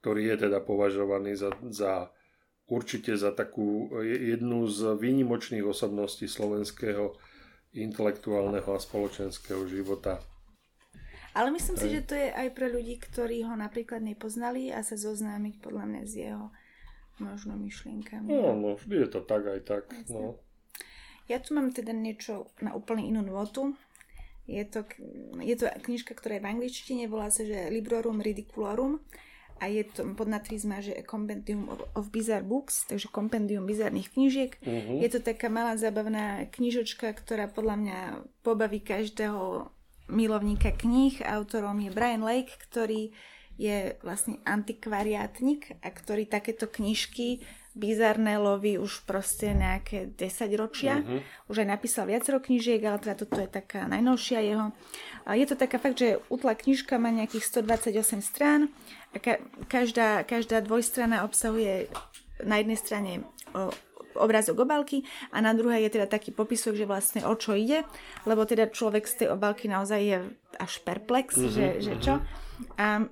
[0.05, 2.13] ktorý je teda považovaný za, za
[2.69, 7.17] určite za takú jednu z výnimočných osobností slovenského
[7.75, 10.23] intelektuálneho a spoločenského života.
[11.35, 14.95] Ale myslím si, že to je aj pre ľudí, ktorí ho napríklad nepoznali a sa
[14.95, 16.47] zoznámiť podľa mňa s jeho
[17.19, 18.31] možno myšlienkami.
[18.31, 19.83] No, no, vždy je to tak aj tak.
[20.07, 20.39] No.
[21.27, 23.75] Ja tu mám teda niečo na úplne inú notu.
[24.47, 24.87] Je to,
[25.41, 29.01] je to knižka, ktorá je v angličtine, volá sa, že Librorum Ridiculorum
[29.55, 34.51] a je to pod natrizma, že Compendium of Bizarre Books, takže kompendium bizarných knížiek.
[34.59, 34.99] Uh-huh.
[34.99, 37.99] Je to taká malá zábavná knižočka, ktorá podľa mňa
[38.43, 39.71] pobaví každého
[40.11, 41.23] milovníka kníh.
[41.23, 43.15] Autorom je Brian Lake, ktorý
[43.55, 47.39] je vlastne antikvariátnik a ktorý takéto knižky
[47.75, 51.03] bizarné loví už proste nejaké 10 ročia.
[51.03, 51.19] Uh-huh.
[51.51, 54.71] Už aj napísal viacero knižiek, ale teda toto je taká najnovšia jeho.
[55.27, 58.71] A je to taká fakt, že útla knižka má nejakých 128 strán
[59.11, 61.91] a ka- každá, každá dvojstrana obsahuje
[62.47, 63.11] na jednej strane
[63.51, 63.67] o,
[64.15, 65.03] obrázok obálky
[65.35, 67.83] a na druhej je teda taký popisok, že vlastne o čo ide,
[68.23, 70.17] lebo teda človek z tej obálky naozaj je
[70.55, 72.23] až perplex, uh-huh, že, že čo.
[72.79, 73.03] A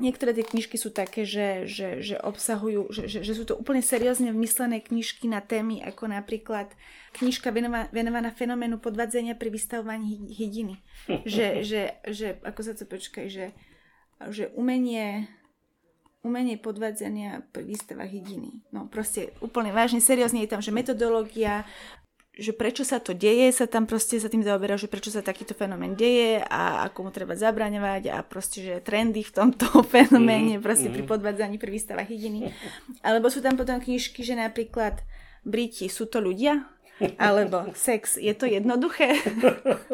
[0.00, 3.84] Niektoré tie knižky sú také, že, že, že obsahujú, že, že, že sú to úplne
[3.84, 6.72] seriózne vymyslené knižky na témy, ako napríklad
[7.20, 10.80] knižka venovaná, venovaná fenoménu podvadzenia pri vystavovaní hydiny.
[11.28, 13.52] že, že, že, ako sa to počkaj, že,
[14.32, 15.28] že umenie
[16.20, 18.60] umenie podvádzania pri výstavách hydiny.
[18.76, 21.64] No proste úplne vážne, seriózne je tam, že metodológia,
[22.40, 25.52] že prečo sa to deje, sa tam proste sa tým zaoberá, že prečo sa takýto
[25.52, 30.64] fenomén deje a ako mu treba zabraňovať a proste, že trendy v tomto fenoméne, mm,
[30.64, 30.94] proste mm.
[30.96, 32.48] pri podvádzaní pri výstavách hydiny.
[33.04, 35.04] Alebo sú tam potom knižky, že napríklad
[35.44, 36.64] Briti sú to ľudia,
[37.20, 39.20] alebo sex, je to jednoduché.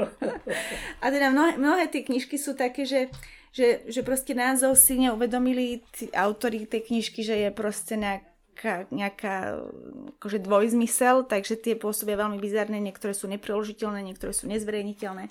[1.03, 3.11] a teda mnohé, mnohé tie knižky sú také, že
[3.57, 8.89] že, že proste názov si neuvedomili tí autori tej knižky, že je proste nejak nejaká,
[8.89, 9.37] nejaká
[10.17, 15.29] akože dvojzmysel, takže tie pôsobia veľmi bizarné, niektoré sú nepreložiteľné, niektoré sú nezverejniteľné.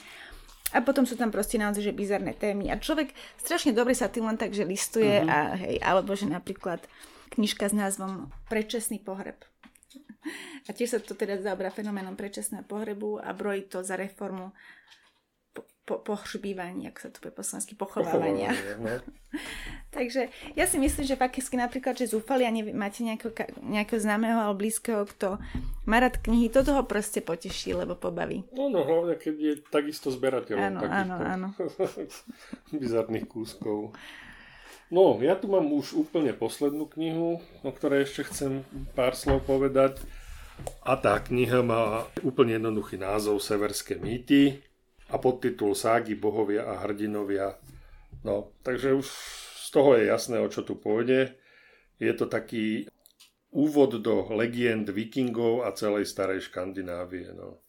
[0.74, 2.70] A potom sú tam proste naozaj že bizarné témy.
[2.70, 5.30] A človek strašne dobre sa tým len tak, že listuje uh-huh.
[5.30, 6.86] a hej, alebo že napríklad
[7.34, 9.42] knižka s názvom Predčasný pohreb.
[10.66, 14.54] A tiež sa to teda zaobrá fenoménom predčasného pohrebu a brojí to za reformu
[15.86, 18.50] po, pohřbívania, ako sa to povie po slovensky, pochovávania.
[18.82, 18.98] No.
[19.96, 23.32] Takže ja si myslím, že fakticky napríklad, že zúfali a neviem, máte nejakého,
[23.62, 25.38] nejakého známeho alebo blízkeho, kto
[25.86, 28.44] má rád knihy, to toho proste poteší, lebo pobaví.
[28.52, 31.48] No, no hlavne, keď je takisto zberateľom áno, áno, áno.
[32.82, 33.94] bizarných kúskov.
[34.90, 38.52] No, ja tu mám už úplne poslednú knihu, o ktorej ešte chcem
[38.98, 40.02] pár slov povedať.
[40.88, 44.64] A tá kniha má úplne jednoduchý názov Severské mýty
[45.10, 47.54] a podtitul Ságy, bohovia a hrdinovia.
[48.26, 49.08] No, takže už
[49.66, 51.38] z toho je jasné, o čo tu pôjde.
[52.02, 52.90] Je to taký
[53.56, 57.32] úvod do legend vikingov a celej starej Škandinávie.
[57.32, 57.62] No.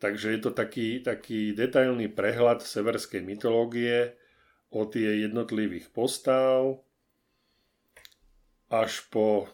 [0.00, 4.16] Takže je to taký, taký detailný prehľad severskej mytológie
[4.72, 6.80] o tie jednotlivých postav
[8.70, 9.50] až po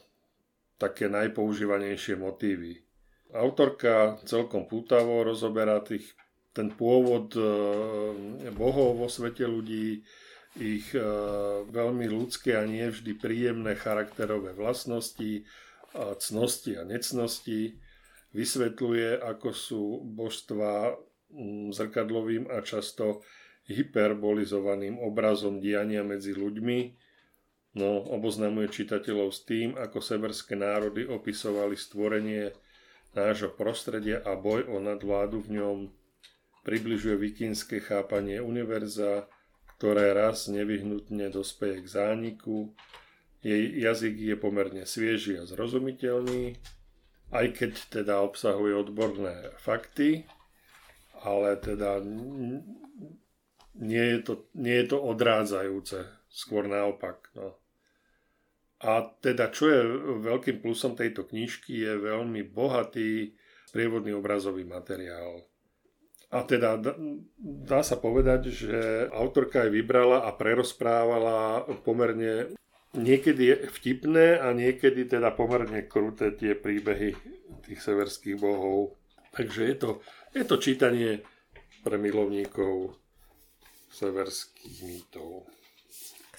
[0.76, 2.84] také najpoužívanejšie motívy.
[3.32, 6.14] Autorka celkom pútavo rozoberá tých
[6.56, 7.44] ten pôvod e,
[8.56, 10.00] bohov vo svete ľudí,
[10.56, 11.04] ich e,
[11.68, 15.44] veľmi ľudské a nie vždy príjemné charakterové vlastnosti,
[15.96, 17.76] a cnosti a necnosti,
[18.36, 20.92] vysvetľuje, ako sú božstva
[21.72, 23.24] zrkadlovým a často
[23.66, 26.78] hyperbolizovaným obrazom diania medzi ľuďmi,
[27.80, 32.52] no oboznamuje čitateľov s tým, ako severské národy opisovali stvorenie
[33.16, 35.76] nášho prostredia a boj o nadvládu v ňom
[36.66, 39.30] približuje vikínske chápanie univerza,
[39.78, 42.74] ktoré raz nevyhnutne dospeje k zániku.
[43.46, 46.58] Jej jazyk je pomerne svieži a zrozumiteľný,
[47.30, 50.26] aj keď teda obsahuje odborné fakty,
[51.22, 52.02] ale teda
[53.78, 57.30] nie je to, nie je to odrádzajúce, skôr naopak.
[57.38, 57.54] No.
[58.82, 59.80] A teda, čo je
[60.26, 63.38] veľkým plusom tejto knižky, je veľmi bohatý
[63.70, 65.46] prievodný obrazový materiál.
[66.36, 66.76] A teda
[67.40, 72.52] dá sa povedať, že autorka aj vybrala a prerozprávala pomerne
[72.92, 77.16] niekedy vtipné a niekedy teda pomerne kruté tie príbehy
[77.64, 79.00] tých severských bohov.
[79.32, 79.90] Takže je to,
[80.36, 81.24] je to čítanie
[81.80, 83.00] pre milovníkov
[83.88, 85.48] severských mýtov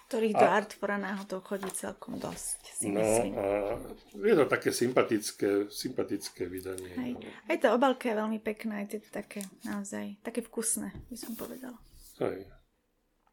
[0.08, 3.36] ktorých a, do Artfora náhodou chodí celkom dosť, si no, myslím.
[3.36, 3.76] A
[4.16, 6.96] je to také sympatické, sympatické vydanie.
[6.96, 7.12] Hej.
[7.20, 7.28] No.
[7.52, 11.76] Aj to obalka je veľmi pekná, je to také naozaj, také vkusné, by som povedala.
[12.24, 12.48] Hej,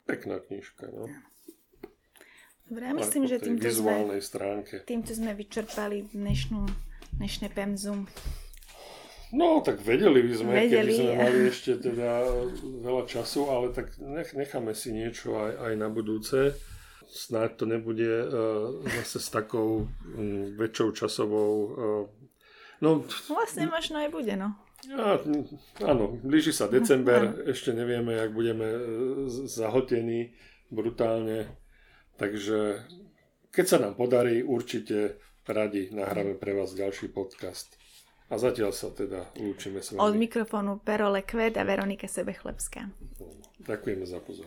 [0.03, 1.07] pekná knižka, no.
[2.64, 4.83] Dobre, ja myslím, že týmto sme, stránke.
[4.83, 6.64] týmto sme vyčerpali dnešnú,
[7.22, 8.11] dnešné pemzum.
[9.35, 10.70] No, tak vedeli by sme, vedeli.
[10.70, 12.22] keby sme mali ešte teda
[12.87, 16.55] veľa času, ale tak nech, necháme si niečo aj, aj na budúce.
[17.11, 21.53] Snáď to nebude uh, zase s takou um, väčšou časovou...
[21.74, 22.05] Uh,
[22.78, 24.55] no, vlastne možno aj bude, no.
[24.87, 25.18] Ja,
[25.82, 28.80] áno, blíži sa december, no, ešte nevieme, jak budeme uh,
[29.51, 30.30] zahotení
[30.70, 31.51] brutálne,
[32.18, 32.87] takže
[33.51, 37.78] keď sa nám podarí, určite radi nahráme pre vás ďalší podcast.
[38.33, 40.01] A zatiaľ sa teda lúčime s vami.
[40.01, 42.89] Od mikrofónu Perole Kvet a Veronika Sebechlebská.
[43.64, 44.43] Ďakujeme za pozornosť.